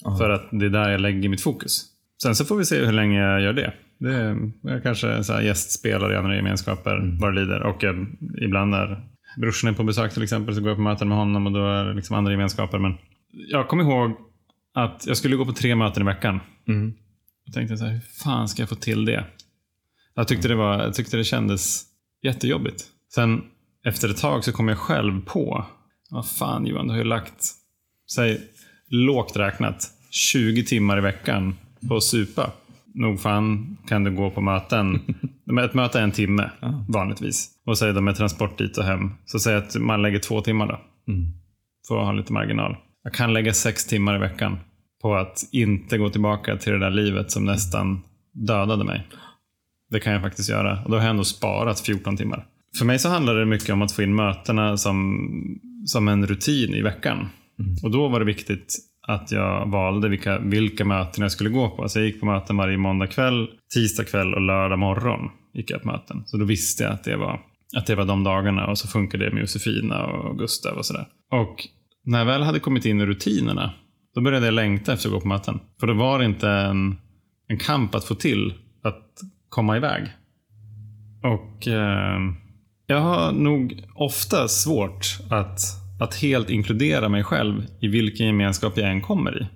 [0.00, 0.16] Ja.
[0.16, 1.84] För att det är där jag lägger mitt fokus.
[2.22, 3.72] Sen så får vi se hur länge jag gör det.
[4.04, 7.62] Det är, jag kanske så här gästspelare i andra gemenskaper vad det lider.
[7.62, 7.94] Och eh,
[8.42, 9.08] ibland när
[9.40, 11.66] brorsan är på besök till exempel så går jag på möten med honom och då
[11.66, 12.78] är det liksom andra gemenskaper.
[12.78, 12.94] Men
[13.30, 14.16] jag kommer ihåg
[14.74, 16.40] att jag skulle gå på tre möten i veckan.
[16.68, 16.94] Mm.
[17.44, 19.24] Jag tänkte så här, hur fan ska jag få till det?
[20.14, 21.84] Jag tyckte det, var, jag tyckte det kändes
[22.22, 22.84] jättejobbigt.
[23.14, 23.42] Sen
[23.84, 25.66] efter ett tag så kom jag själv på,
[26.10, 27.44] vad fan Johan, du har ju lagt,
[28.14, 28.40] säg
[28.88, 31.56] lågt räknat, 20 timmar i veckan
[31.88, 32.52] på att supa.
[32.94, 35.00] Nog fan kan du gå på möten.
[35.64, 36.50] Ett möte är en timme
[36.88, 37.50] vanligtvis.
[37.66, 39.10] Och säg de med transport dit och hem.
[39.24, 40.80] Så säg att man lägger två timmar då.
[41.12, 41.30] Mm.
[41.88, 42.76] För att ha lite marginal.
[43.04, 44.58] Jag kan lägga sex timmar i veckan
[45.02, 48.02] på att inte gå tillbaka till det där livet som nästan
[48.32, 49.08] dödade mig.
[49.90, 50.82] Det kan jag faktiskt göra.
[50.84, 52.46] Och då har jag ändå sparat 14 timmar.
[52.78, 55.18] för mig så handlar det mycket om att få in mötena som,
[55.84, 57.28] som en rutin i veckan.
[57.82, 61.88] Och då var det viktigt att jag valde vilka, vilka möten jag skulle gå på.
[61.88, 65.30] Så jag gick på möten varje måndag kväll, tisdag kväll och lördag morgon.
[65.54, 66.22] gick jag på möten.
[66.26, 67.40] Så då visste jag att det var,
[67.76, 71.06] att det var de dagarna och så funkade det med Josefina och Gustav och sådär.
[71.30, 71.56] Och
[72.04, 73.72] när jag väl hade kommit in i rutinerna,
[74.14, 75.60] då började jag längta efter att gå på möten.
[75.80, 76.96] För då var det inte en,
[77.48, 79.10] en kamp att få till att
[79.48, 80.08] komma iväg.
[81.22, 82.20] Och eh,
[82.86, 85.60] jag har nog ofta svårt att,
[86.00, 89.46] att helt inkludera mig själv i vilken gemenskap jag än kommer i.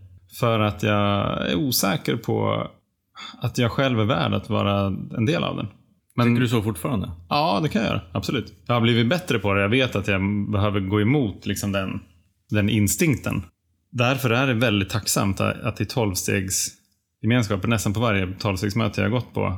[0.40, 2.68] För att jag är osäker på
[3.40, 5.66] att jag själv är värd att vara en del av den.
[6.16, 7.11] Men, Tänker du så fortfarande?
[7.29, 8.01] Ja, det kan jag göra.
[8.12, 8.53] Absolut.
[8.66, 9.61] Jag har blivit bättre på det.
[9.61, 12.01] Jag vet att jag behöver gå emot liksom den,
[12.51, 13.42] den instinkten.
[13.90, 19.57] Därför är det väldigt tacksamt att, i tolvstegsgemenskapen, nästan på varje tolvstegsmöte jag gått på,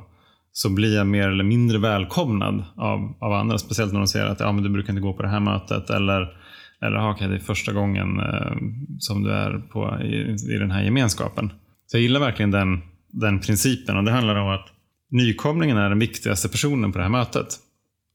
[0.52, 3.58] så blir jag mer eller mindre välkomnad av, av andra.
[3.58, 5.90] Speciellt när de säger att ja, men du brukar inte gå på det här mötet.
[5.90, 6.39] Eller,
[6.82, 8.56] eller ah, dig det är första gången eh,
[8.98, 11.52] som du är på, i, i den här gemenskapen.
[11.86, 13.96] Så jag gillar verkligen den, den principen.
[13.96, 14.66] Och Det handlar om att
[15.10, 17.46] nykomlingen är den viktigaste personen på det här mötet.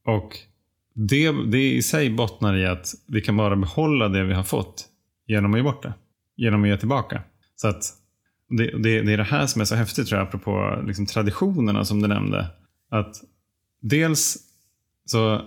[0.06, 0.36] Och
[0.94, 4.84] det, det i sig bottnar i att vi kan bara behålla det vi har fått
[5.26, 5.94] genom att ge bort det.
[6.36, 7.22] Genom att ge tillbaka.
[7.56, 7.84] Så att
[8.48, 11.84] det, det, det är det här som är så häftigt tror jag, apropå liksom traditionerna
[11.84, 12.46] som du nämnde.
[12.90, 13.16] Att
[13.80, 14.36] dels
[15.04, 15.42] så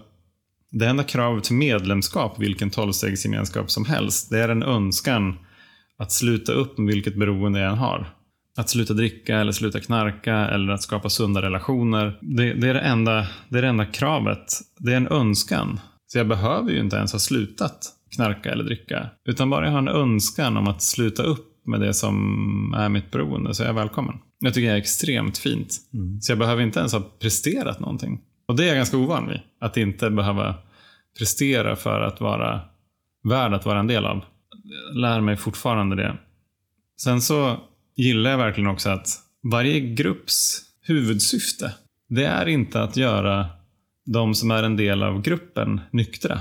[0.72, 5.38] det enda kravet för medlemskap, vilken tolvstegsgemenskap som helst, det är en önskan
[5.98, 8.10] att sluta upp med vilket beroende jag än har.
[8.58, 12.18] Att sluta dricka eller sluta knarka eller att skapa sunda relationer.
[12.22, 14.46] Det, det, är det, enda, det är det enda kravet.
[14.78, 15.80] Det är en önskan.
[16.08, 17.80] Så jag behöver ju inte ens ha slutat
[18.16, 19.10] knarka eller dricka.
[19.26, 23.12] Utan bara jag har en önskan om att sluta upp med det som är mitt
[23.12, 24.16] beroende så är jag välkommen.
[24.40, 25.78] Jag tycker det är extremt fint.
[25.94, 26.22] Mm.
[26.22, 28.20] Så jag behöver inte ens ha presterat någonting.
[28.50, 29.40] Och det är jag ganska ovan vid.
[29.60, 30.56] Att inte behöva
[31.18, 32.62] prestera för att vara
[33.24, 34.24] värd att vara en del av.
[34.64, 36.18] Jag lär mig fortfarande det.
[37.02, 37.58] Sen så
[37.96, 39.08] gillar jag verkligen också att
[39.52, 41.74] varje grupps huvudsyfte,
[42.10, 43.46] det är inte att göra
[44.06, 46.40] de som är en del av gruppen nyktra.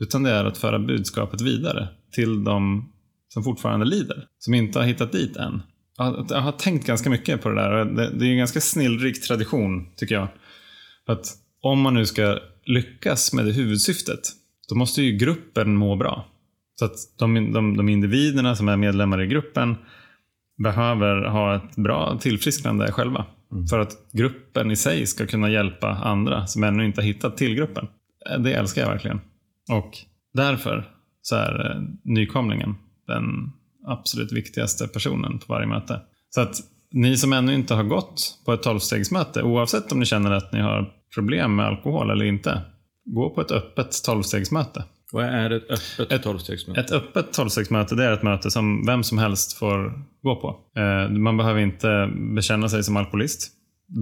[0.00, 2.92] Utan det är att föra budskapet vidare till de
[3.28, 4.26] som fortfarande lider.
[4.38, 5.62] Som inte har hittat dit än.
[6.28, 7.84] Jag har tänkt ganska mycket på det där.
[8.10, 10.28] Det är en ganska snillrik tradition, tycker jag.
[11.06, 11.26] Att
[11.60, 14.20] om man nu ska lyckas med det huvudsyftet,
[14.68, 16.26] då måste ju gruppen må bra.
[16.78, 19.76] Så att de, de, de individerna som är medlemmar i gruppen
[20.58, 23.26] behöver ha ett bra tillfrisknande själva.
[23.52, 23.66] Mm.
[23.66, 27.54] För att gruppen i sig ska kunna hjälpa andra som ännu inte har hittat till
[27.54, 27.88] gruppen.
[28.38, 29.20] Det älskar jag verkligen.
[29.70, 29.98] Och
[30.32, 30.90] därför
[31.22, 32.74] så är nykomlingen
[33.06, 33.52] den
[33.86, 36.00] absolut viktigaste personen på varje möte.
[36.30, 36.60] Så att
[36.92, 40.60] ni som ännu inte har gått på ett tolvstegsmöte, oavsett om ni känner att ni
[40.60, 42.60] har problem med alkohol eller inte,
[43.04, 44.84] gå på ett öppet tolvstegsmöte.
[45.12, 46.80] Vad är ett öppet tolvstegsmöte?
[46.80, 50.80] Ett öppet tolvstegsmöte det är ett möte som vem som helst får gå på.
[50.80, 53.52] Eh, man behöver inte bekänna sig som alkoholist.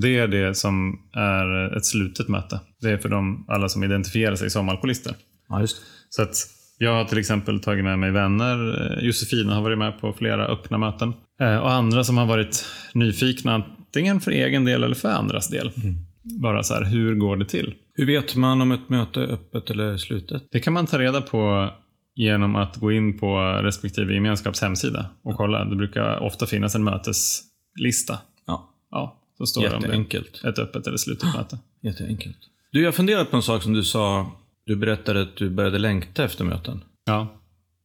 [0.03, 2.61] Det är det som är ett slutet möte.
[2.81, 5.14] Det är för de, alla som identifierar sig som alkoholister.
[5.49, 5.77] Ja, just.
[6.09, 6.35] Så att
[6.78, 8.80] jag har till exempel tagit med mig vänner.
[8.98, 11.12] Eh, Josefina har varit med på flera öppna möten.
[11.40, 15.70] Eh, och andra som har varit nyfikna, antingen för egen del eller för andras del.
[15.76, 15.96] Mm.
[16.42, 17.74] Bara så här, hur går det till?
[17.94, 20.42] Hur vet man om ett möte är öppet eller slutet?
[20.50, 21.70] Det kan man ta reda på
[22.14, 25.64] genom att gå in på respektive gemenskaps hemsida och kolla.
[25.64, 28.18] Det brukar ofta finnas en möteslista.
[28.46, 28.70] Ja.
[28.90, 31.58] Ja, så står det om det ett öppet eller slutet möte.
[31.82, 32.38] Jätteenkelt.
[32.72, 34.32] Du, jag har funderat på en sak som du sa.
[34.66, 36.85] Du berättade att du började längta efter möten.
[37.05, 37.29] Ja.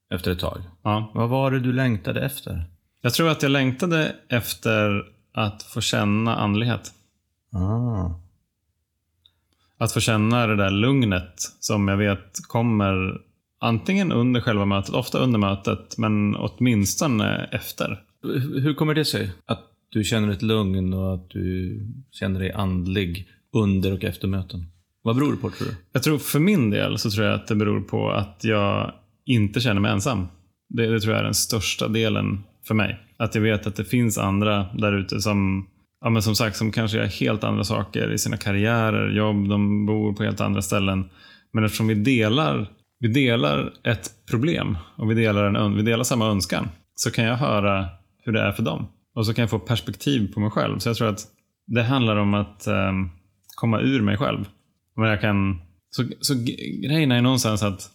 [0.10, 0.62] Efter ett tag.
[0.84, 1.12] Ja.
[1.13, 2.63] Vad var det du längtade efter?
[3.02, 6.94] Jag tror att jag längtade efter att få känna andlighet.
[7.54, 8.12] Ah.
[9.78, 13.22] Att få känna det där lugnet som jag vet kommer
[13.60, 18.04] antingen under själva mötet, ofta under mötet, men åtminstone efter.
[18.62, 19.32] Hur kommer det sig?
[19.46, 21.80] Att du känner ett lugn och att du
[22.12, 24.65] känner dig andlig under och efter möten?
[25.02, 25.76] Vad beror det på tror du?
[25.92, 28.94] Jag tror för min del så tror jag att det beror på att jag
[29.26, 30.28] inte känner mig ensam.
[30.70, 33.00] Det, det tror jag är den största delen för mig.
[33.18, 35.68] Att jag vet att det finns andra där ute som
[36.02, 39.86] ja, men som sagt, som kanske gör helt andra saker i sina karriärer, jobb, de
[39.86, 41.10] bor på helt andra ställen.
[41.54, 46.26] Men eftersom vi delar, vi delar ett problem och vi delar, en, vi delar samma
[46.26, 47.88] önskan så kan jag höra
[48.24, 48.88] hur det är för dem.
[49.16, 50.80] Och så kan jag få perspektiv på mig själv.
[50.80, 51.28] Så jag tror att
[51.68, 53.10] det handlar om att um,
[53.56, 54.46] komma ur mig själv.
[55.00, 56.34] Men jag kan, så, så
[56.84, 57.92] grejen är någonstans att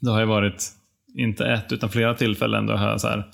[0.00, 0.64] det har ju varit,
[1.14, 3.30] inte ett utan flera tillfällen då jag har så här,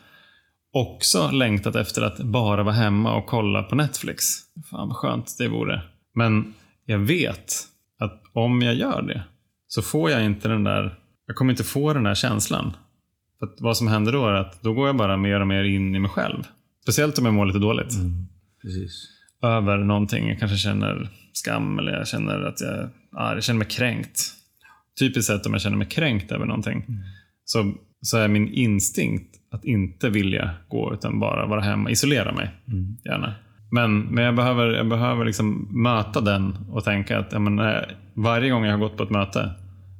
[0.72, 4.24] också längtat efter att bara vara hemma och kolla på Netflix.
[4.70, 5.82] Fan vad skönt det vore.
[6.14, 7.52] Men jag vet
[7.98, 9.24] att om jag gör det
[9.66, 12.76] så får jag inte den där, jag kommer inte få den där känslan.
[13.38, 15.94] För vad som händer då är att då går jag bara mer och mer in
[15.94, 16.42] i mig själv.
[16.82, 17.94] Speciellt om jag mår lite dåligt.
[18.62, 19.08] Precis.
[19.42, 20.28] Över någonting.
[20.28, 24.20] Jag kanske känner skam eller jag känner att jag, ja, jag känner mig kränkt.
[24.98, 26.84] Typiskt sett om jag känner mig kränkt över någonting.
[27.44, 32.50] Så, så är min instinkt att inte vilja gå utan bara vara hemma, isolera mig.
[33.04, 33.34] Gärna.
[33.70, 38.64] Men, men jag behöver, jag behöver liksom möta den och tänka att menar, varje gång
[38.64, 39.50] jag har gått på ett möte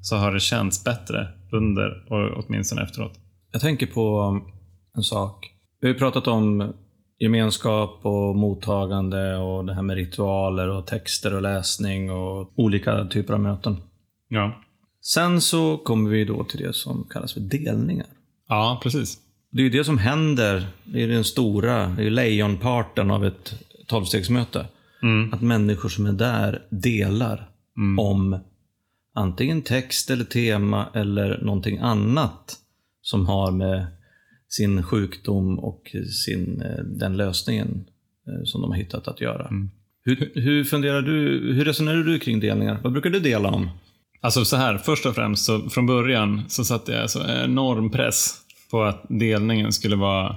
[0.03, 3.13] så har det känts bättre under och åtminstone efteråt.
[3.53, 4.41] Jag tänker på
[4.97, 5.51] en sak.
[5.81, 6.73] Vi har pratat om
[7.19, 13.35] gemenskap och mottagande och det här med ritualer och texter och läsning och olika typer
[13.35, 13.77] av möten.
[14.29, 14.61] Ja,
[15.01, 18.07] Sen så kommer vi då till det som kallas för delningar.
[18.49, 19.19] ja precis.
[19.51, 23.55] Det är ju det som händer, det är den stora, det är lejonparten av ett
[23.87, 24.67] tolvstegsmöte.
[25.33, 27.49] Att människor som är där delar
[27.99, 28.39] om
[29.15, 32.57] antingen text eller tema eller någonting annat
[33.03, 33.87] som har med
[34.57, 37.85] sin sjukdom och sin, eh, den lösningen
[38.29, 39.51] eh, som de har hittat att göra.
[40.05, 41.13] Hur, hur funderar du,
[41.55, 42.81] hur resonerar du kring delningar?
[42.83, 43.71] Vad brukar du dela om?
[44.21, 48.35] Alltså så här, först och främst, så från början så satte jag så enorm press
[48.71, 50.37] på att delningen skulle vara,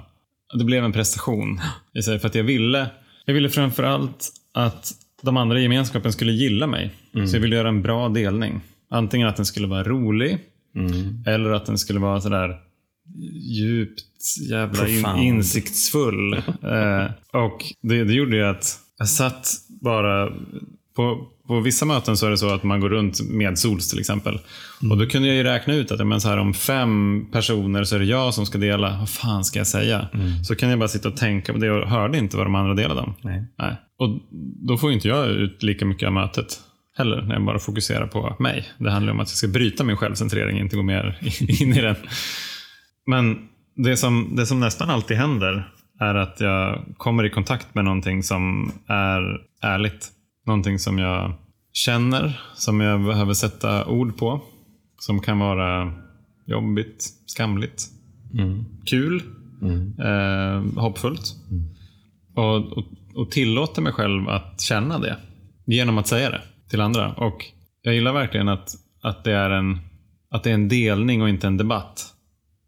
[0.58, 1.60] det blev en prestation.
[2.04, 2.90] För att jag ville,
[3.24, 6.90] jag ville framförallt att de andra i gemenskapen skulle gilla mig.
[7.12, 8.60] Så jag ville göra en bra delning.
[8.90, 10.38] Antingen att den skulle vara rolig,
[11.26, 12.58] eller att den skulle vara sådär
[13.34, 14.04] djupt
[14.50, 16.32] jävla in, insiktsfull.
[16.62, 19.48] eh, och det, det gjorde ju att jag satt
[19.82, 20.32] bara
[20.96, 23.98] på, på vissa möten så är det så att man går runt med sols till
[23.98, 24.38] exempel.
[24.90, 27.94] Och då kunde jag ju räkna ut att men så här, om fem personer så
[27.94, 28.98] är det jag som ska dela.
[28.98, 30.08] Vad fan ska jag säga?
[30.46, 32.74] Så kan jag bara sitta och tänka på det och hörde inte vad de andra
[32.74, 33.14] delade om.
[33.22, 33.44] Nej.
[33.58, 33.76] Nej.
[33.98, 34.08] Och
[34.68, 36.60] då får inte jag ut lika mycket av mötet
[36.98, 38.68] heller, när jag bara fokuserar på mig.
[38.78, 41.18] Det handlar om att jag ska bryta min självcentrering, inte gå mer
[41.62, 41.96] in i den.
[43.08, 47.84] Men det som, det som nästan alltid händer är att jag kommer i kontakt med
[47.84, 50.08] någonting som är ärligt.
[50.46, 51.32] Någonting som jag
[51.72, 54.40] känner, som jag behöver sätta ord på.
[54.98, 55.92] Som kan vara
[56.46, 57.82] jobbigt, skamligt,
[58.86, 59.22] kul,
[60.04, 61.34] eh, hoppfullt.
[62.34, 65.16] Och, och, och tillåter mig själv att känna det
[65.66, 67.12] genom att säga det till andra.
[67.12, 67.44] Och
[67.82, 68.70] Jag gillar verkligen att,
[69.02, 69.78] att, det är en,
[70.30, 72.14] att det är en delning och inte en debatt.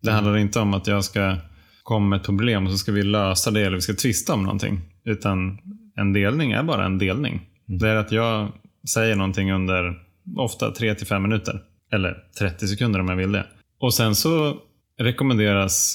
[0.03, 1.37] Det handlar inte om att jag ska
[1.83, 4.43] komma med ett problem och så ska vi lösa det eller vi ska tvista om
[4.43, 4.81] någonting.
[5.05, 5.59] Utan
[5.97, 7.41] en delning är bara en delning.
[7.67, 8.53] Det är att jag
[8.89, 9.99] säger någonting under
[10.37, 11.63] ofta 3-5 minuter.
[11.93, 13.47] Eller 30 sekunder om jag vill det.
[13.81, 14.57] Och sen så
[14.99, 15.95] rekommenderas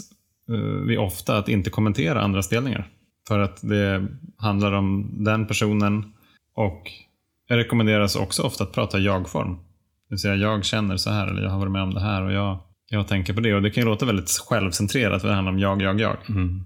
[0.50, 2.88] eh, vi ofta att inte kommentera andras delningar.
[3.28, 6.14] För att det handlar om den personen
[6.56, 6.92] och
[7.48, 9.56] det rekommenderas också ofta att prata jag-form.
[9.56, 12.22] Det vill säga jag känner så här eller jag har varit med om det här
[12.22, 13.54] och jag, jag tänker på det.
[13.54, 16.18] Och Det kan ju låta väldigt självcentrerat för det handlar om jag, jag, jag.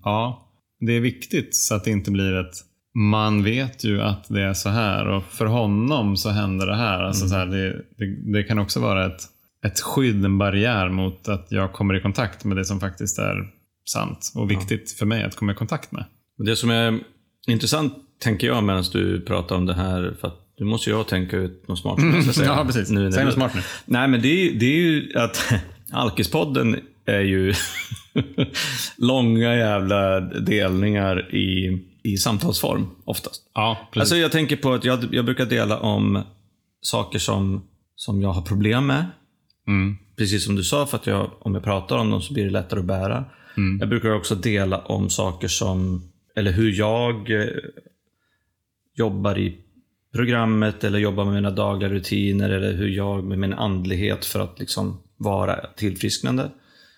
[0.03, 2.53] Ja, det är viktigt så att det inte blir ett
[2.93, 7.03] man vet ju att det är så här och för honom så händer det här.
[7.03, 9.21] Alltså så här det, det, det kan också vara ett,
[9.65, 13.47] ett skydd, en barriär mot att jag kommer i kontakt med det som faktiskt är
[13.91, 16.05] sant och viktigt för mig att komma i kontakt med.
[16.37, 16.99] Det som är
[17.47, 21.37] intressant, tänker jag, medan du pratar om det här, för att nu måste jag tänka
[21.37, 21.99] ut något smart.
[22.35, 22.47] säga.
[22.47, 22.89] Ja, precis.
[22.89, 23.61] Nu, Säg något smart nu.
[23.85, 25.53] Nej, men det är, det är ju att
[25.91, 27.53] Alkispodden är ju
[28.97, 33.41] långa jävla delningar i, i samtalsform oftast.
[33.53, 34.01] Ja, precis.
[34.01, 36.23] Alltså jag tänker på att jag, jag brukar dela om
[36.81, 39.05] saker som, som jag har problem med.
[39.67, 39.97] mm.
[40.17, 42.49] Precis som du sa, för att jag, om jag pratar om dem så blir det
[42.51, 43.25] lättare att bära.
[43.79, 46.03] Jag brukar också dela om saker som,
[46.35, 47.47] eller hur jag eh,
[48.95, 49.57] jobbar i
[50.13, 54.59] programmet eller jobbar med mina dagliga rutiner eller hur jag med min andlighet för att
[54.59, 56.51] liksom vara tillfrisknande.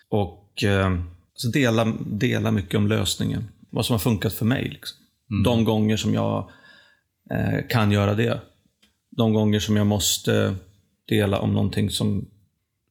[0.10, 1.00] Och eh,
[1.34, 3.44] så dela, dela mycket om lösningen.
[3.70, 4.64] Vad som har funkat för mig.
[4.70, 4.98] Liksom.
[5.44, 6.50] De gånger som jag
[7.32, 8.42] eh, kan göra det.
[9.10, 10.56] De gånger som jag måste
[11.08, 12.26] dela om någonting som,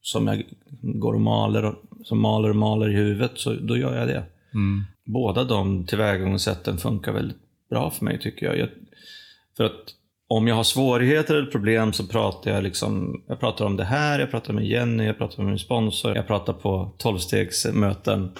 [0.02, 0.42] som jag
[0.82, 4.24] går och maler, och- som maler och maler i huvudet, så då gör jag det.
[4.54, 4.84] Mm.
[5.04, 7.36] Båda de tillvägagångssätten funkar väldigt
[7.70, 8.58] bra för mig tycker jag.
[8.58, 8.68] jag.
[9.56, 9.94] För att
[10.34, 14.20] om jag har svårigheter eller problem så pratar jag liksom, jag pratar om det här,
[14.20, 18.30] jag pratar med Jenny, jag pratar med min sponsor, jag pratar på tolvstegsmöten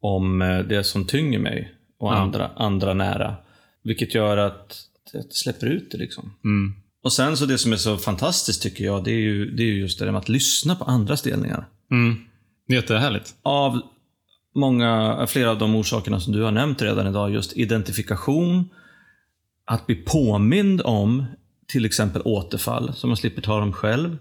[0.00, 2.16] om eh, det som tynger mig och Ja.
[2.16, 3.36] andra, andra nära.
[3.84, 4.76] Vilket gör att
[5.12, 6.32] jag släpper ut det liksom.
[6.44, 6.74] Mm.
[7.04, 9.66] Och sen så det som är så fantastiskt tycker jag, det är ju, det är
[9.66, 11.66] ju just det där med att lyssna på andras delningar.
[11.90, 12.16] Mm.
[12.68, 13.34] Jättehärligt.
[13.42, 13.80] Av
[14.54, 18.68] många, flera av de orsakerna som du har nämnt redan idag, just identifikation,
[19.64, 21.24] att bli påmind om
[21.72, 24.16] till exempel återfall, så man slipper ta dem själv.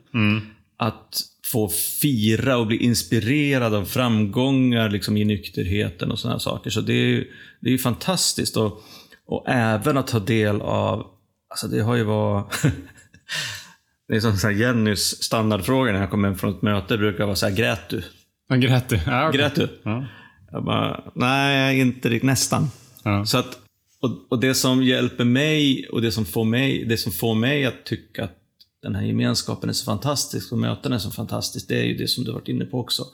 [0.78, 1.22] Att
[1.52, 1.70] få
[2.02, 6.70] fira och bli inspirerad av framgångar liksom, i nykterheten och sådana saker.
[6.70, 8.58] Så det är ju det är fantastiskt.
[8.58, 8.82] Och,
[9.28, 11.08] och även att ta del av,
[11.50, 12.54] alltså det har ju varit
[14.08, 17.26] Det är som så här Jennys standardfråga när jag kommer hem från ett möte brukar
[17.26, 18.04] vara så här, grät du?
[18.50, 19.00] Ja, grät du?
[19.06, 19.40] Ja, okej.
[19.40, 19.80] Grät du?
[19.84, 20.06] Ja.
[20.52, 22.68] Jag bara, nej, inte riktigt, nästan.
[23.04, 23.26] Ja.
[23.26, 23.60] Så att,
[24.00, 27.66] och, och det som hjälper mig och det som, får mig, det som får mig
[27.66, 28.38] att tycka att
[28.82, 32.08] den här gemenskapen är så fantastisk och mötena är så fantastiskt, det är ju det
[32.08, 33.06] som du varit inne på också.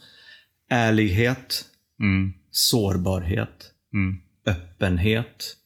[0.69, 1.65] Ärlighet,
[1.99, 2.34] Mm.
[2.51, 4.17] sårbarhet, Mm.
[4.45, 5.57] öppenhet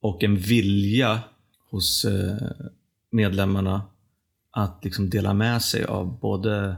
[0.00, 1.20] och en vilja
[1.70, 2.36] hos eh,
[3.10, 3.82] medlemmarna
[4.50, 6.76] att liksom dela med sig av både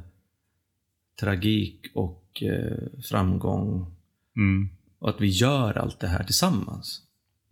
[1.20, 3.94] tragik och eh, framgång.
[4.36, 4.68] Mm.
[4.98, 7.02] Och att vi gör allt det här tillsammans.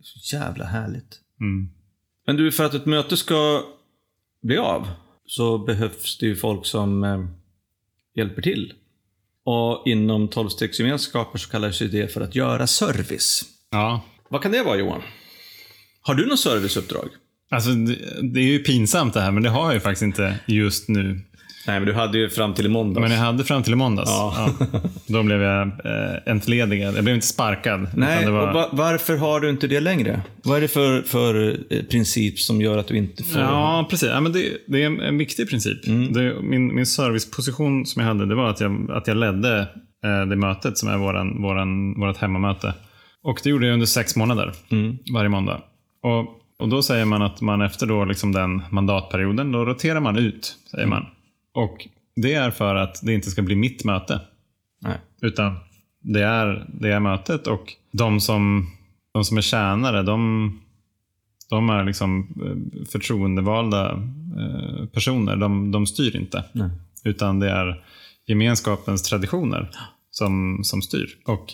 [0.05, 1.19] Så jävla härligt.
[1.41, 1.69] Mm.
[2.27, 3.63] Men du, för att ett möte ska
[4.41, 4.87] bli av
[5.25, 7.25] så behövs det ju folk som eh,
[8.15, 8.73] hjälper till.
[9.43, 13.43] Och inom tolvstegsgemenskaper så kallas ju det för att göra service.
[13.71, 14.01] Ja.
[14.29, 15.01] Vad kan det vara Johan?
[16.01, 17.09] Har du något serviceuppdrag?
[17.49, 17.95] Alltså, det,
[18.33, 21.21] det är ju pinsamt det här, men det har jag ju faktiskt inte just nu.
[21.67, 23.01] Nej, men du hade ju fram till i måndags.
[23.01, 24.09] Men jag hade fram till i måndags.
[24.09, 24.49] Ja.
[25.07, 26.95] Då blev jag eh, entledigad.
[26.97, 27.87] Jag blev inte sparkad.
[27.95, 28.47] Nej, var...
[28.47, 30.21] och va- varför har du inte det längre?
[30.43, 33.41] Vad är det för, för eh, princip som gör att du inte får...
[33.41, 34.09] Ja, precis.
[34.09, 35.87] Ja, men det, det är en, en viktig princip.
[35.87, 36.13] Mm.
[36.13, 39.59] Det, min, min serviceposition som jag hade, det var att jag, att jag ledde
[40.05, 42.73] eh, det mötet som är våran, våran, vårt hemmamöte.
[43.23, 44.97] Och det gjorde jag under sex månader, Mm.
[45.13, 45.61] varje måndag.
[46.03, 50.17] Och, och då säger man att man efter då liksom den mandatperioden, då roterar man
[50.17, 50.89] ut, säger Mm.
[50.99, 51.05] man.
[51.55, 54.21] Och det är för att det inte ska bli mitt möte.
[54.81, 54.97] Nej.
[55.21, 55.55] Utan
[56.01, 58.71] det är, det är mötet och de som,
[59.13, 60.59] de som är tjänare, de,
[61.49, 63.91] de är liksom eh, förtroendevalda
[64.37, 65.35] eh, personer.
[65.35, 66.43] De, de styr inte.
[66.51, 66.69] Nej.
[67.03, 67.83] Utan det är
[68.25, 69.69] gemenskapens traditioner
[70.11, 71.17] som, som styr.
[71.25, 71.53] Och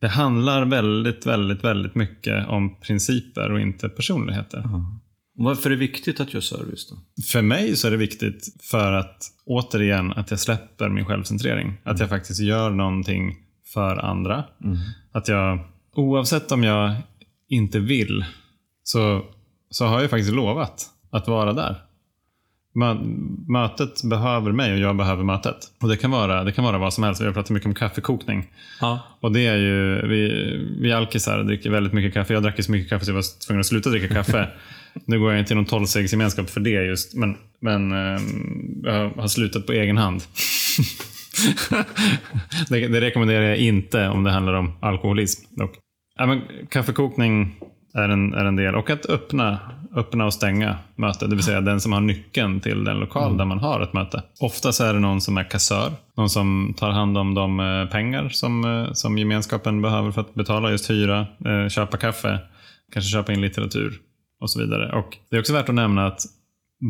[0.00, 4.58] det handlar väldigt, väldigt, väldigt mycket om principer och inte personligheter.
[4.58, 5.01] Och
[5.34, 7.22] Varför är det viktigt att göra service då?
[7.22, 11.74] För mig så är det viktigt för att återigen att jag släpper min självcentrering.
[11.84, 13.36] Att jag faktiskt gör någonting
[13.72, 14.44] för andra.
[15.12, 15.58] Att jag,
[15.94, 16.92] oavsett om jag
[17.48, 18.24] inte vill,
[18.82, 19.24] så,
[19.70, 21.76] så har jag faktiskt lovat att vara där.
[22.74, 25.56] Mö- Mötet behöver mig och jag behöver mötet.
[25.80, 27.20] Och det kan vara, det kan vara vad som helst.
[27.20, 28.50] Vi har pratat mycket om kaffekokning.
[28.80, 29.00] Ja.
[29.20, 30.28] Och det är ju, vi,
[30.80, 32.32] vi alkisar dricker väldigt mycket kaffe.
[32.34, 34.48] Jag drack så mycket kaffe så jag var tvungen att sluta dricka kaffe.
[35.06, 39.28] nu går jag inte i någon tolvstegsgemenskap för det just, men, men ehm, jag har
[39.28, 40.22] slutat på egen hand.
[42.68, 45.44] det, det rekommenderar jag inte om det handlar om alkoholism.
[45.56, 45.78] Dock.
[46.18, 46.40] Ja,
[46.70, 47.54] kaffekokning
[47.94, 48.74] är en, är en del.
[48.74, 49.58] Och att öppna,
[49.96, 51.30] öppna och stänga mötet.
[51.30, 54.22] Det vill säga den som har nyckeln till den lokal där man har ett möte.
[54.40, 55.92] Oftast är det någon som är kassör.
[56.16, 60.34] Någon som tar hand om de eh, pengar som, eh, som gemenskapen behöver för att
[60.34, 62.38] betala just hyra, eh, köpa kaffe,
[62.92, 64.00] kanske köpa in litteratur
[64.42, 64.92] och så vidare.
[64.92, 66.20] Och Det är också värt att nämna att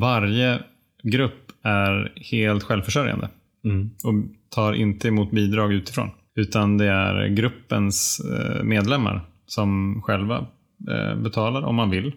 [0.01, 0.61] varje
[1.03, 3.29] grupp är helt självförsörjande
[3.65, 3.91] Mm.
[4.05, 4.15] och
[4.55, 6.11] tar inte emot bidrag utifrån.
[6.35, 10.47] Utan det är gruppens eh, medlemmar som själva
[10.91, 12.13] eh, betalar om man vill.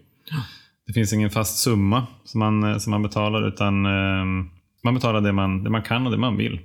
[0.87, 4.25] Det finns ingen fast summa som man, eh, som man betalar utan eh,
[4.83, 6.59] man betalar det man, det man kan och det man vill.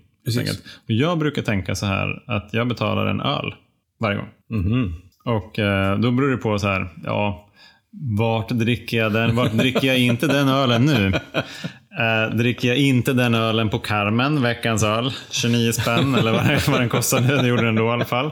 [0.85, 3.55] Och jag brukar tänka så här att jag betalar en öl
[4.01, 4.29] varje gång.
[4.51, 4.95] Mhm.
[5.25, 5.53] Och
[6.03, 7.50] då beror det på så här, ja,
[7.93, 9.37] vart dricker jag den?
[9.37, 11.13] Vart dricker jag inte den ölen nu?
[11.99, 16.81] Eh, dricker jag inte den ölen på Carmen, veckans öl, 29 spänn eller vad, vad
[16.81, 18.31] den kostade, det gjorde den då i alla fall.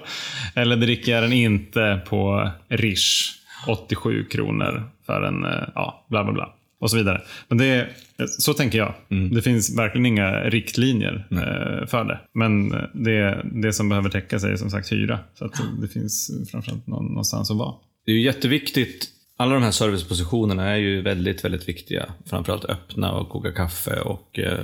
[0.54, 3.34] Eller dricker jag den inte på Rish,
[3.68, 6.54] 87 kronor för en, eh, ja, bla bla bla.
[6.80, 7.22] Och så vidare.
[7.48, 7.88] Men det,
[8.26, 8.94] så tänker jag.
[9.34, 12.20] Det finns verkligen inga riktlinjer eh, för det.
[12.34, 15.18] Men eh, det, det som behöver täckas är som sagt hyra.
[15.34, 17.74] Så att det finns framförallt någon, någonstans att vara.
[18.06, 19.17] Det är ju jätteviktigt.
[19.40, 22.06] Alla de här servicepositionerna är ju väldigt, väldigt viktiga.
[22.26, 24.60] Framförallt öppna och koka kaffe och eh,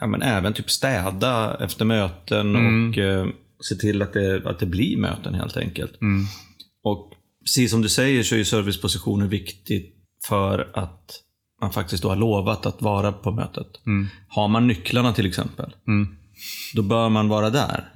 [0.00, 3.26] ja, men även typ städa efter möten och eh,
[3.60, 5.92] se till att det, att det blir möten helt enkelt.
[6.82, 7.12] Och
[7.44, 9.96] precis som du säger så är ju servicepositioner viktigt
[10.28, 11.10] för att
[11.60, 13.66] man faktiskt då har lovat att vara på mötet.
[14.28, 16.16] Har man nycklarna till exempel, Mm.
[16.74, 17.90] då bör man vara där.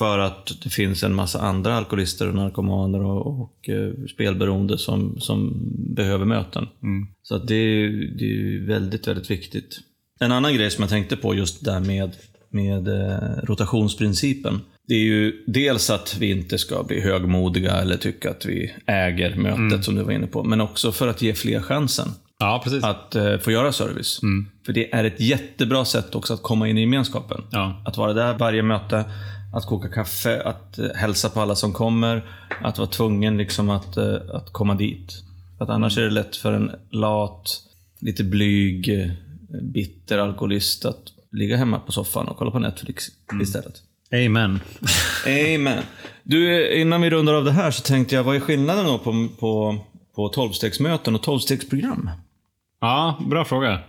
[0.00, 0.10] Mm.
[0.10, 5.20] För att det finns en massa andra alkoholister och narkomaner och, och eh, spelberoende som,
[5.20, 5.52] som
[5.94, 6.68] behöver möten.
[6.82, 7.06] Mm.
[7.22, 7.88] Så att det, är,
[8.18, 9.80] det är väldigt, väldigt viktigt.
[10.20, 12.10] En annan grej som jag tänkte på just där med,
[12.50, 14.60] med eh, rotationsprincipen.
[14.88, 19.36] Det är ju dels att vi inte ska bli högmodiga eller tycka att vi äger
[19.36, 20.44] mötet som du var inne på.
[20.44, 22.08] Men också för att ge fler chansen.
[22.38, 22.84] Ja, precis.
[22.84, 24.22] att eh, få göra service.
[24.22, 24.46] Mm.
[24.66, 27.42] För det är ett jättebra sätt också att komma in i gemenskapen.
[27.50, 27.82] Ja.
[27.86, 29.04] Att vara där varje möte,
[29.54, 32.24] att koka kaffe, att eh, hälsa på alla som kommer.
[32.62, 35.12] Att vara tvungen liksom att, eh, att komma dit.
[35.58, 37.60] För att annars är det lätt för en lat,
[37.98, 39.10] lite blyg, eh,
[39.62, 41.02] bitter alkoholist att
[41.32, 43.04] ligga hemma på soffan och kolla på Netflix
[43.42, 43.82] istället.
[44.12, 44.60] Amen.
[45.26, 45.82] Amen.
[46.22, 49.28] Du, innan vi rundar av det här så tänkte jag, vad är skillnaden då på,
[49.38, 49.78] på,
[50.14, 52.10] på 12-stegsmöten och 12-stegsprogram?
[52.80, 53.80] Ja, bra fråga.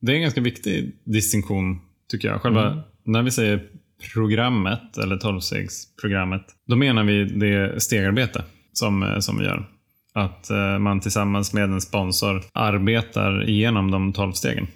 [0.00, 2.42] Det är en ganska viktig distinktion, tycker jag.
[2.42, 3.68] Själva, När vi säger
[4.14, 9.68] programmet, eller 12-stegsprogrammet, då menar vi det stegarbete som, eh, som vi gör.
[10.14, 14.66] Att eh, man tillsammans med en sponsor arbetar igenom de 12 stegen.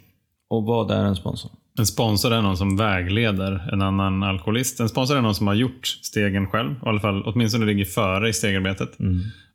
[0.50, 1.50] Och vad är en sponsor?
[1.78, 4.80] En sponsor är någon som vägleder en annan alkoholist.
[4.80, 8.28] En sponsor är någon som har gjort stegen själv, i alla fall åtminstone ligger före
[8.28, 8.98] i stegarbetet.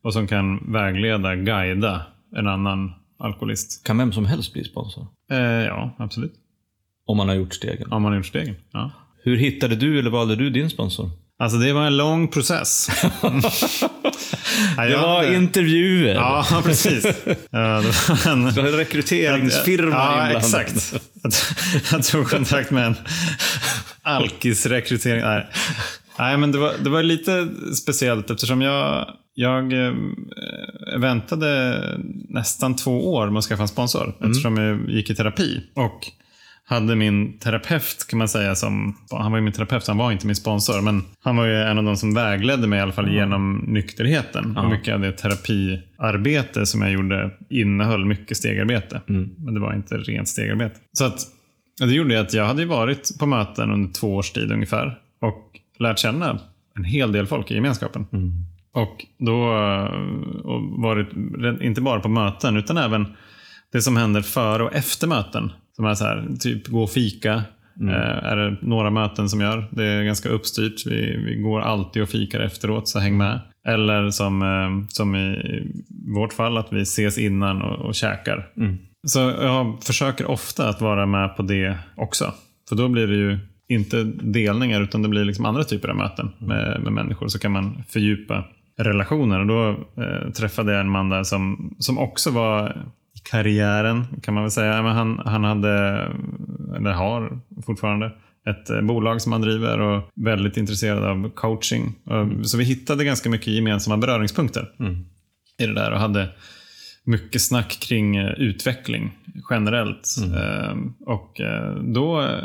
[0.03, 2.05] Och som kan vägleda, guida
[2.35, 3.85] en annan alkoholist.
[3.85, 5.07] Kan vem som helst bli sponsor?
[5.31, 6.33] Eh, ja, absolut.
[7.05, 7.91] Om man har gjort stegen.
[7.91, 8.55] Om man har gjort stegen.
[8.71, 8.91] Ja.
[9.25, 11.11] Hur hittade du eller valde du din sponsor?
[11.39, 12.89] Alltså det var en lång process.
[14.77, 16.15] Det var intervjuer.
[16.15, 17.05] Ja, precis.
[17.51, 18.47] Ja, det var en...
[18.47, 20.61] En rekryteringsfirma Ja, inblandad.
[20.61, 21.01] exakt.
[21.91, 22.95] Jag- tog kontakt med en
[24.03, 25.21] alkisrekrytering.
[25.21, 25.47] Nej.
[26.19, 27.47] Nej, men det var, det var lite
[27.81, 29.93] speciellt eftersom jag, jag eh,
[30.99, 31.79] väntade
[32.29, 34.15] nästan två år med att skaffa en sponsor.
[34.21, 35.63] Eftersom jag gick i terapi.
[35.75, 36.07] Och
[36.67, 40.25] hade min terapeut kan man säga som, han var ju min terapeut, han var inte
[40.25, 40.81] min sponsor.
[40.81, 44.57] Men han var ju en av de som vägledde mig i alla fall genom nykterheten.
[44.57, 49.01] Och mycket av det terapiarbete som jag gjorde innehöll mycket stegarbete.
[49.05, 50.79] Men det var inte rent stegarbete.
[50.93, 51.19] Så att
[51.79, 55.59] Ja, Det gjorde att jag hade varit på möten under två års tid ungefär och
[55.79, 56.39] lärt känna
[56.77, 58.05] en hel del folk i gemenskapen.
[58.73, 59.37] Och då
[60.43, 61.07] och varit,
[61.61, 63.07] inte bara på möten utan även
[63.71, 65.51] det som händer före och efter möten.
[65.75, 67.43] Som är så här, typ gå och fika.
[67.81, 69.67] Eh, är det några möten som gör.
[69.71, 70.85] Det är ganska uppstyrt.
[70.85, 73.39] Vi, vi går alltid och fikar efteråt, så häng med.
[73.67, 75.63] Eller som, eh, som i
[76.15, 78.47] vårt fall, att vi ses innan och, och käkar.
[79.07, 82.33] Så jag försöker ofta att vara med på det också.
[82.69, 86.31] För då blir det ju inte delningar utan det blir liksom andra typer av möten
[86.37, 87.27] med, med människor.
[87.27, 88.43] Så kan man fördjupa
[88.77, 89.39] relationer.
[89.39, 89.69] Och då
[90.03, 92.85] eh, träffade jag en man där som, som också var
[93.35, 94.83] karriären kan man väl säga.
[94.83, 95.71] Men han, han hade,
[96.75, 98.11] eller har fortfarande,
[98.49, 101.95] ett eh, bolag som han driver och väldigt intresserad av coaching.
[102.05, 104.71] Och, Så vi hittade ganska mycket gemensamma beröringspunkter
[105.59, 106.29] i det där och hade
[107.03, 109.11] mycket snack kring eh, utveckling
[109.49, 110.07] generellt.
[110.35, 110.75] Eh,
[111.05, 112.43] och eh, då eh,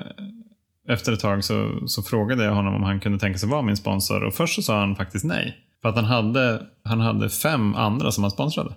[0.88, 3.76] efter ett tag så, så frågade jag honom om han kunde tänka sig vara min
[3.76, 5.56] sponsor och först så sa han faktiskt nej.
[5.82, 8.74] För att han hade, han hade fem andra som han sponsrade.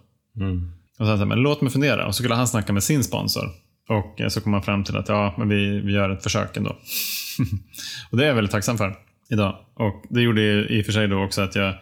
[0.99, 2.07] Och han så här, men låt mig fundera.
[2.07, 3.49] Och så skulle han snacka med sin sponsor.
[3.89, 6.57] Och eh, så kom han fram till att ja, men vi, vi gör ett försök
[6.57, 6.69] ändå.
[8.11, 8.95] och det är jag väldigt tacksam för
[9.29, 9.55] idag.
[9.73, 10.41] Och det gjorde
[10.73, 11.75] i och för sig då också att jag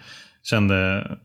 [0.43, 1.17] kände eh,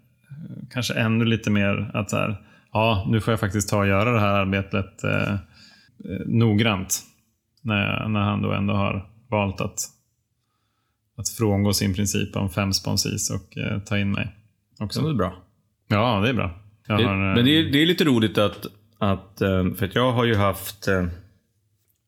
[0.71, 4.13] kanske ännu lite mer att så här, ja, nu får jag faktiskt ta och göra
[4.13, 5.39] det här arbetet eh, eh,
[6.27, 7.03] noggrant.
[7.63, 9.79] När, jag, när han då ändå har valt att,
[11.17, 14.29] att frångå sin princip om fem sponsis och eh, ta in mig
[14.81, 15.03] också.
[15.03, 15.43] Det är bra.
[15.89, 16.66] Ja, det är bra.
[16.89, 18.67] Jag Det, har, eh, men det är, det är lite roligt att,
[18.99, 21.07] att, eh, för att jag har ju haft, eh,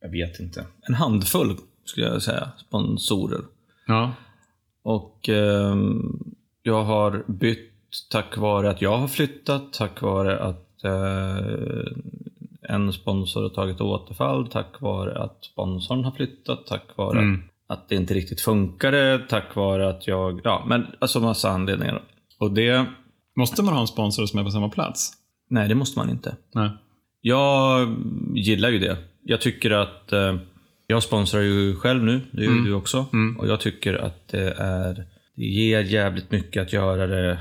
[0.01, 3.41] jag vet inte, en handfull skulle jag säga, sponsorer.
[3.87, 4.13] ja,
[4.83, 5.77] Och eh,
[6.63, 7.65] jag har bytt
[8.11, 11.93] tack vare att jag har flyttat, tack vare att eh,
[12.63, 17.43] en sponsor har tagit återfall, tack vare att sponsorn har flyttat, tack vare Mm.
[17.67, 22.03] att det inte riktigt funkade, tack vare att jag, ja men alltså massa anledningar.
[22.39, 22.85] Och det,
[23.39, 25.13] Måste man ha en sponsor som är på samma plats?
[25.51, 26.37] nej det måste man inte.
[26.55, 26.71] Nej.
[27.21, 27.97] Jag
[28.35, 28.97] gillar ju det.
[29.25, 30.37] Jag tycker att, eh,
[30.87, 33.07] jag sponsrar ju själv nu, det gör ju du också.
[33.39, 34.95] Och jag tycker att det är,
[35.37, 37.39] det ger jävligt mycket att göra det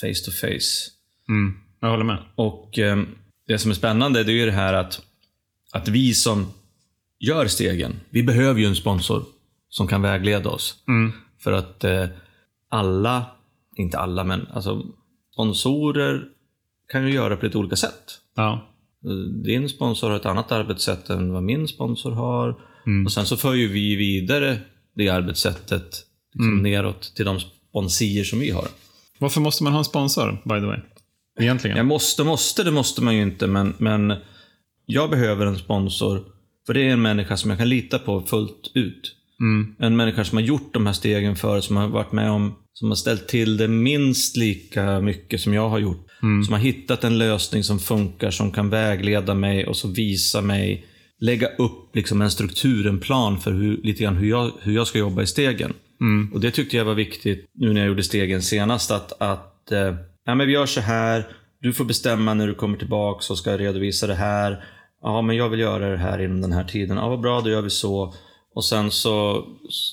[0.00, 0.90] face to face.
[1.28, 2.18] Mm, jag håller med.
[2.34, 3.02] Och eh,
[3.46, 5.02] det som är spännande det är ju det här att,
[5.72, 6.46] att vi som
[7.20, 9.24] gör stegen, vi behöver ju en sponsor
[9.68, 10.74] som kan vägleda oss.
[10.88, 11.12] Mm.
[11.38, 12.06] För att eh,
[12.68, 13.26] alla,
[13.76, 14.82] inte alla men alltså
[15.34, 16.24] sponsorer
[16.92, 18.18] kan ju göra på lite olika sätt.
[18.36, 18.68] Ja.
[19.44, 22.60] Din sponsor har ett annat arbetssätt än vad min sponsor har.
[22.86, 23.06] Mm.
[23.06, 24.58] Och sen så för ju vi vidare
[24.94, 26.62] det arbetssättet liksom Mm.
[26.62, 28.68] neråt till de sponsier som vi har.
[29.18, 30.78] Varför måste man ha en sponsor, by the way?
[31.40, 31.76] Egentligen.
[31.76, 34.14] Jag måste, måste, det måste man ju inte, men, men
[34.86, 36.24] jag behöver en sponsor.
[36.66, 39.16] För det är en människa som jag kan lita på fullt ut.
[39.40, 39.74] Mm.
[39.78, 42.88] En människa som har gjort de här stegen förut, som har varit med om, som
[42.88, 46.06] har ställt till det minst lika mycket som jag har gjort.
[46.44, 50.86] Som har hittat en lösning som funkar, som kan vägleda mig och så visa mig,
[51.20, 54.86] lägga upp liksom en struktur, en plan för hur, lite grann hur jag, hur jag
[54.86, 55.72] ska jobba i stegen.
[56.32, 59.94] Och det tyckte jag var viktigt nu när jag gjorde stegen senast, att, att eh,
[60.24, 61.26] ja, men vi gör så här,
[61.60, 64.64] du får bestämma när du kommer tillbaka så ska jag redovisa det här.
[65.02, 66.96] Ja, men jag vill göra det här inom den här tiden.
[66.96, 68.14] Ja, vad bra, då gör vi så.
[68.54, 69.46] Och sen så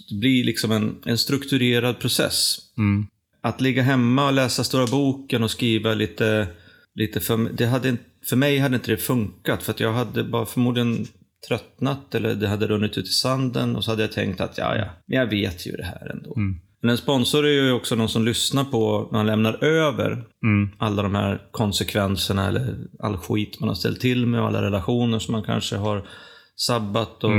[0.10, 2.58] det blir liksom en, en strukturerad process.
[2.78, 3.08] Mm.
[3.42, 6.48] Att ligga hemma och läsa stora boken och skriva lite,
[6.96, 7.98] lite för, det hade,
[8.30, 9.64] för mig hade inte det funkat.
[9.64, 11.08] För att jag hade bara förmodligen
[11.48, 14.76] tröttnat eller det hade runnit ut i sanden och så hade jag tänkt att ja,
[14.76, 16.34] ja, men jag vet ju det här ändå.
[16.82, 20.70] Men en sponsor är ju också någon som lyssnar på när man lämnar över Mm.
[20.78, 25.20] alla de här konsekvenserna eller all skit man har ställt till med och alla relationer
[25.20, 26.08] som man kanske har
[26.56, 27.32] sabbat och,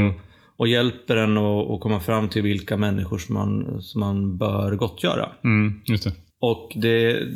[0.63, 5.29] och hjälper en att komma fram till vilka människor som man, som man bör gottgöra.
[5.45, 5.81] Mm.
[5.85, 6.13] Just det.
[6.41, 7.27] Och det,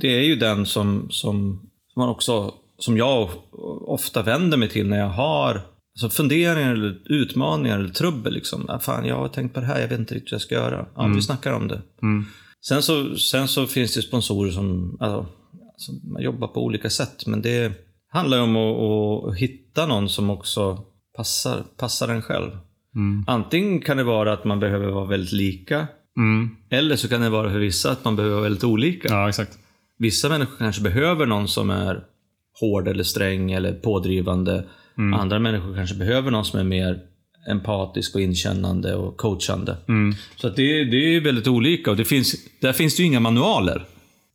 [0.00, 1.66] det är ju den som, som,
[1.96, 3.30] man också, som jag
[3.86, 5.62] ofta vänder mig till när jag har
[5.94, 8.34] alltså funderingar eller utmaningar eller trubbel.
[8.34, 8.66] Liksom.
[8.68, 10.54] Ah, fan, jag har tänkt på det här, jag vet inte riktigt vad jag ska
[10.54, 10.86] göra.
[10.96, 11.82] Ja, Vi snackar om det.
[12.02, 12.24] Mm.
[12.68, 15.18] Sen så, sen så finns det sponsorer som alltså,
[15.72, 17.26] alltså, man jobbar på olika sätt.
[17.26, 17.72] Men det
[18.08, 20.84] handlar ju om att, att hitta någon som också
[21.16, 22.50] passar, passar en själv.
[22.94, 23.24] Mm.
[23.26, 25.86] Antingen kan det vara att man behöver vara väldigt lika.
[26.16, 26.56] Mm.
[26.70, 29.08] Eller så kan det vara för vissa att man behöver vara väldigt olika.
[29.08, 29.58] Ja, exakt.
[29.98, 32.04] Vissa människor kanske behöver någon som är
[32.60, 34.64] hård eller sträng eller pådrivande.
[35.14, 37.00] Andra människor kanske behöver någon som är mer
[37.50, 39.76] empatisk och inkännande och coachande.
[39.88, 40.14] Mm.
[40.36, 43.20] Så att det, det är väldigt olika och det finns, där finns det ju inga
[43.20, 43.84] manualer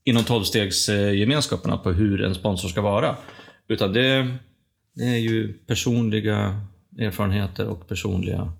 [0.03, 3.15] inom tolvstegsgemenskaperna på hur en sponsor ska vara.
[3.67, 4.27] Utan det,
[4.95, 6.61] det är ju personliga
[6.99, 8.53] erfarenheter och personliga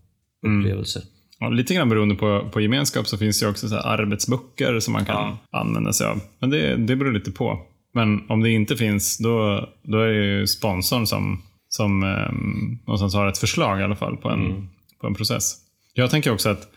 [0.45, 1.01] upplevelser.
[1.39, 4.79] Ja, lite grann beroende på, på gemenskap så finns det ju också så här arbetsböcker
[4.79, 6.21] som man kan använda sig av.
[6.39, 7.59] Men det, det beror lite på.
[7.93, 13.15] Men om det inte finns, då, då är det ju sponsorn som, som um, någonstans
[13.15, 14.69] har ett förslag i alla fall på en,
[15.01, 15.55] på en process.
[15.93, 16.67] Jag tänker också att,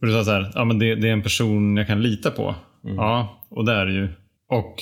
[0.00, 2.54] du sa så här, ja, men det, det är en person jag kan lita på.
[2.82, 4.08] Ja, och det är det ju.
[4.48, 4.74] Och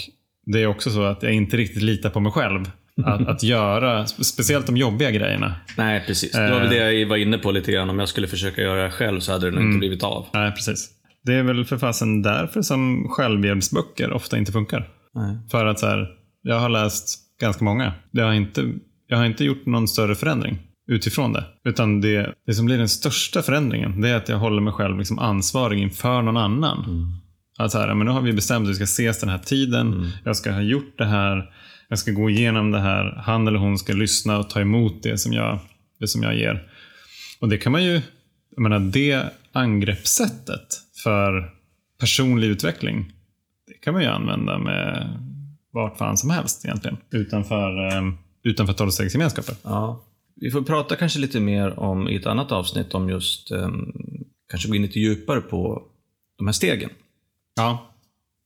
[0.47, 2.71] det är också så att jag inte riktigt litar på mig själv.
[3.05, 5.55] Att, att göra, speciellt de jobbiga grejerna.
[5.77, 6.33] Nej, precis.
[6.33, 7.91] Det var väl det jag var inne på lite grann.
[7.91, 10.27] Om jag skulle försöka göra det själv så hade det nog inte blivit av.
[10.35, 10.91] Nej, precis.
[11.25, 14.89] Det är väl för fasen därför som självhjälpsböcker ofta inte funkar.
[15.15, 15.37] Nej.
[15.51, 16.09] För att så här,
[16.43, 17.93] jag har läst ganska många.
[18.11, 18.73] Det har inte,
[19.09, 20.59] jag har inte gjort någon större förändring
[20.91, 21.45] utifrån det.
[21.65, 24.99] Utan det, det som blir den största förändringen, det är att jag håller mig själv
[24.99, 26.85] liksom ansvarig inför någon annan.
[27.59, 30.13] Att så här, men nu har vi bestämt att vi ska ses den här tiden.
[30.25, 31.51] Jag ska ha gjort det här.
[31.89, 33.23] Jag ska gå igenom det här.
[33.25, 35.59] Han eller hon ska lyssna och ta emot det som jag,
[36.01, 36.69] det som jag ger.
[37.41, 38.01] Och det kan man ju,
[38.51, 41.51] jag menar det angreppssättet för
[42.01, 43.13] personlig utveckling,
[43.67, 45.19] det kan man ju använda med
[45.73, 46.97] vart fan som helst egentligen.
[47.11, 48.03] Utanför, eh,
[48.43, 49.55] utanför tolvstegsgemenskapen.
[49.63, 50.05] Ja.
[50.41, 53.93] Vi får prata kanske lite mer om i ett annat avsnitt om just, um,
[54.51, 55.83] kanske gå in lite djupare på
[56.39, 56.91] de här stegen.
[57.57, 57.95] Ja.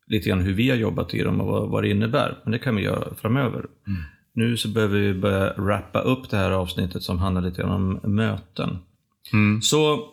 [0.07, 2.39] Lite grann hur vi har jobbat i dem och vad, vad det innebär.
[2.43, 3.67] Men det kan vi göra framöver.
[4.35, 8.15] Nu så behöver vi börja wrappa upp det här avsnittet som handlar lite grann om
[8.15, 8.79] möten.
[9.33, 9.63] Mm.
[9.63, 10.09] Så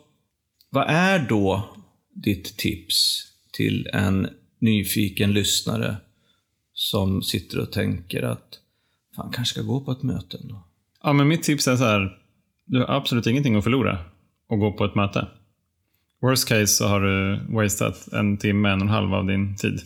[0.70, 1.70] vad är då
[2.14, 4.28] ditt tips till en
[4.60, 5.96] nyfiken lyssnare
[6.74, 8.60] som sitter och tänker att
[9.16, 10.64] fan, kanske ska gå på ett möte ändå?
[11.04, 12.18] ja, men mitt tips är så här.
[12.66, 13.98] Du har absolut ingenting att förlora
[14.48, 15.28] och gå på ett möte.
[16.22, 19.82] Worst case så har du wasted en timme, en och en halv av din tid.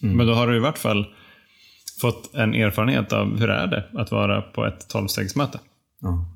[0.00, 1.06] Men då har du i vart fall
[2.00, 5.60] fått en erfarenhet av hur är det att vara på ett tolvstegsmöte.
[6.00, 6.32] Ja.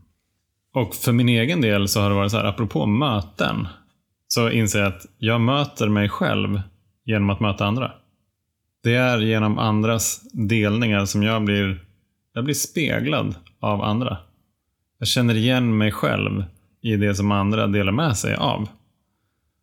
[0.75, 3.69] Och för min egen del så har det varit så här, apropå möten,
[4.29, 6.61] så inser jag att jag möter mig själv
[7.05, 7.93] genom att möta andra.
[8.83, 11.85] Det är genom andras delningar som jag blir,
[12.35, 14.19] jag blir speglad av andra.
[14.99, 16.45] Jag känner igen mig själv
[16.83, 18.69] i det som andra delar med sig av.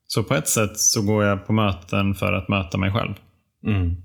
[0.08, 3.14] Så på ett sätt så går jag på möten för att möta mig själv.
[3.66, 3.96] Mm.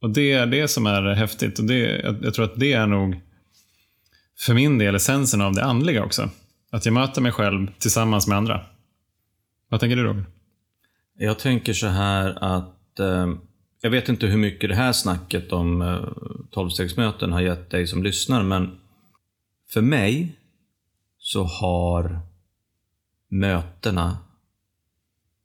[0.00, 1.58] Och det är det som är häftigt.
[1.58, 3.20] Och det, jag, jag tror att det är nog
[4.38, 6.30] för min del essensen av det andliga också.
[6.70, 8.60] Att jag möter mig själv tillsammans med andra.
[9.68, 10.24] Vad tänker du Roger?
[11.18, 13.34] Jag tänker så här att eh,
[13.80, 18.42] jag vet inte hur mycket det här snacket om eh, har gett dig som lyssnar,
[18.42, 18.78] men
[19.72, 20.38] för mig
[21.18, 22.20] så har
[23.28, 24.18] mötena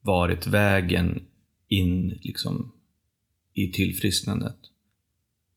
[0.10, 1.22] varit vägen
[1.68, 2.72] in liksom,
[3.53, 4.57] i tillfrisknandet.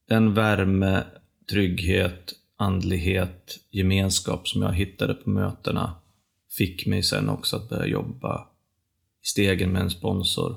[0.09, 1.05] Den värme,
[1.51, 5.95] trygghet, andlighet, gemenskap som jag hittade på mötena
[6.59, 8.49] fick mig sen också att börja jobba
[9.23, 10.57] i stegen med en sponsor.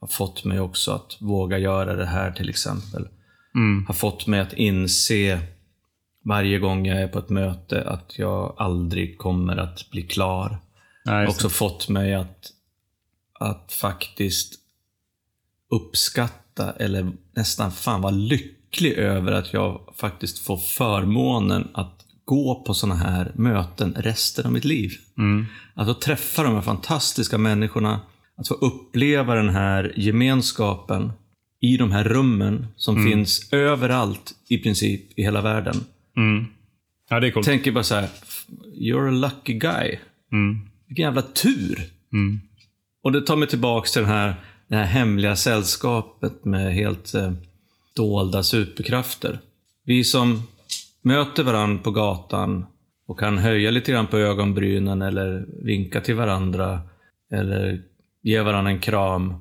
[0.00, 3.08] Har fått mig också att våga göra det här till exempel.
[3.54, 3.86] Mm.
[3.86, 5.40] Har fått mig att inse
[6.24, 10.58] varje gång jag är på ett möte att jag aldrig kommer att bli klar.
[11.04, 12.52] Ja, också fått mig att,
[13.40, 14.54] att faktiskt
[15.70, 22.74] uppskatta eller nästan fan vara lycklig över att jag faktiskt får förmånen att gå på
[22.74, 24.90] sådana här möten resten av mitt liv.
[25.18, 25.46] Mm.
[25.74, 28.00] Att få träffa de här fantastiska människorna,
[28.36, 31.12] att få uppleva den här gemenskapen
[31.60, 35.84] i de här rummen som finns överallt i princip i hela världen.
[36.16, 36.46] Mm.
[37.08, 37.46] Ja, det är coolt.
[37.46, 38.08] Tänker bara så här,
[38.74, 39.98] you're a lucky guy.
[40.32, 40.68] Mm.
[40.86, 41.90] Vilken jävla tur.
[42.12, 42.40] Mm.
[43.02, 44.34] Och det tar mig tillbaks till den här,
[44.68, 47.32] det här hemliga sällskapet med helt eh,
[47.96, 49.38] dolda superkrafter.
[49.84, 50.42] Vi som
[51.02, 52.66] möter varandra på gatan
[53.06, 56.80] och kan höja lite grann på ögonbrynen eller vinka till varandra
[57.32, 57.82] eller
[58.22, 59.34] ge varandra en kram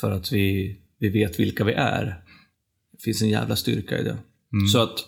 [0.00, 2.04] för att vi, vi vet vilka vi är.
[2.92, 4.16] Det finns en jävla styrka i det.
[4.72, 4.98] Så att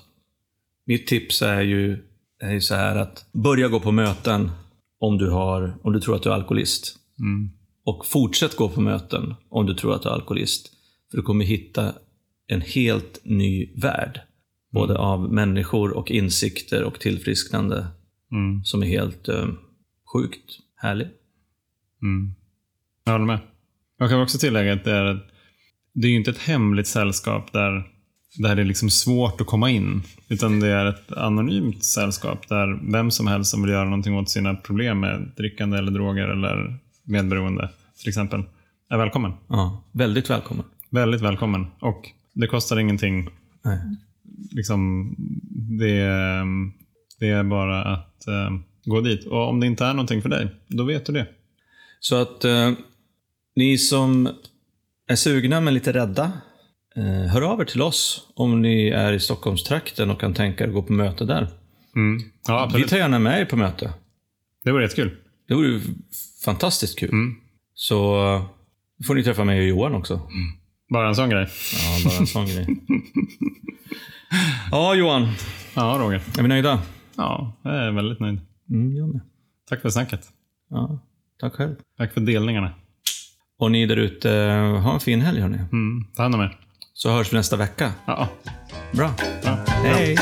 [0.86, 1.98] mitt tips är ju,
[2.40, 4.50] är ju så här att börja gå på möten
[4.98, 6.96] om du, har, om du tror att du är alkoholist.
[7.18, 7.50] Mm.
[7.84, 10.72] Och fortsätt gå på möten om du tror att du är alkoholist.
[11.10, 11.92] För du kommer hitta
[12.46, 14.20] en helt ny värld.
[14.72, 17.86] Både av människor och insikter och tillfrisknande
[18.32, 18.64] Mm.
[18.64, 19.46] som är helt eh,
[20.12, 21.06] sjukt härlig.
[22.02, 22.34] Mm.
[23.04, 23.38] Jag håller med.
[23.98, 25.20] Jag kan också tillägga att det är,
[25.94, 27.86] det är ju inte ett hemligt sällskap där,
[28.38, 30.02] där det är liksom svårt att komma in.
[30.28, 34.30] Utan det är ett anonymt sällskap där vem som helst som vill göra någonting åt
[34.30, 38.42] sina problem med drickande eller droger eller medberoende till exempel
[38.90, 39.32] är välkommen.
[39.48, 40.64] Ja, väldigt välkommen.
[40.90, 41.66] Väldigt välkommen.
[41.80, 43.28] Och det kostar ingenting.
[43.62, 43.78] Nej.
[44.50, 45.14] Liksom,
[45.78, 46.44] det, är,
[47.20, 48.50] det är bara att eh,
[48.84, 49.26] gå dit.
[49.26, 51.26] Och om det inte är någonting för dig, då vet du det.
[52.00, 52.72] Så att eh,
[53.56, 54.28] ni som
[55.08, 56.32] är sugna men lite rädda,
[56.96, 60.68] eh, hör av er till oss om ni är i Stockholmstrakten och kan tänka er
[60.68, 61.48] att gå på möte där.
[61.96, 62.22] Mm.
[62.46, 63.92] Ja, Vi tar gärna med er på möte.
[64.64, 65.16] Det vore jättekul.
[65.52, 65.80] Det vore
[66.44, 67.08] fantastiskt kul.
[67.10, 67.34] Mm.
[67.74, 68.14] Så
[69.06, 70.20] får ni träffa mig och Johan också.
[70.92, 71.48] Bara en sån grej.
[71.72, 72.66] Ja, bara en sån grej.
[74.70, 75.28] Ja, Johan.
[75.74, 76.22] Ja, Roger.
[76.38, 76.82] Är vi nöjda?
[77.16, 78.40] Ja, jag är väldigt nöjd.
[78.70, 79.20] Mm, jag med.
[79.68, 80.28] Tack för snacket.
[80.70, 80.98] Ja,
[81.40, 81.74] tack själv.
[81.98, 82.74] Tack för delningarna.
[83.58, 84.28] Och ni där ute,
[84.82, 85.58] ha en fin helg hörni.
[85.58, 86.04] Mm.
[86.16, 86.58] Ta hand om er.
[86.94, 87.92] Så hörs vi nästa vecka.
[88.06, 88.28] Ja,
[88.92, 89.14] Bra.
[89.44, 89.58] ja.
[89.66, 90.16] Hej!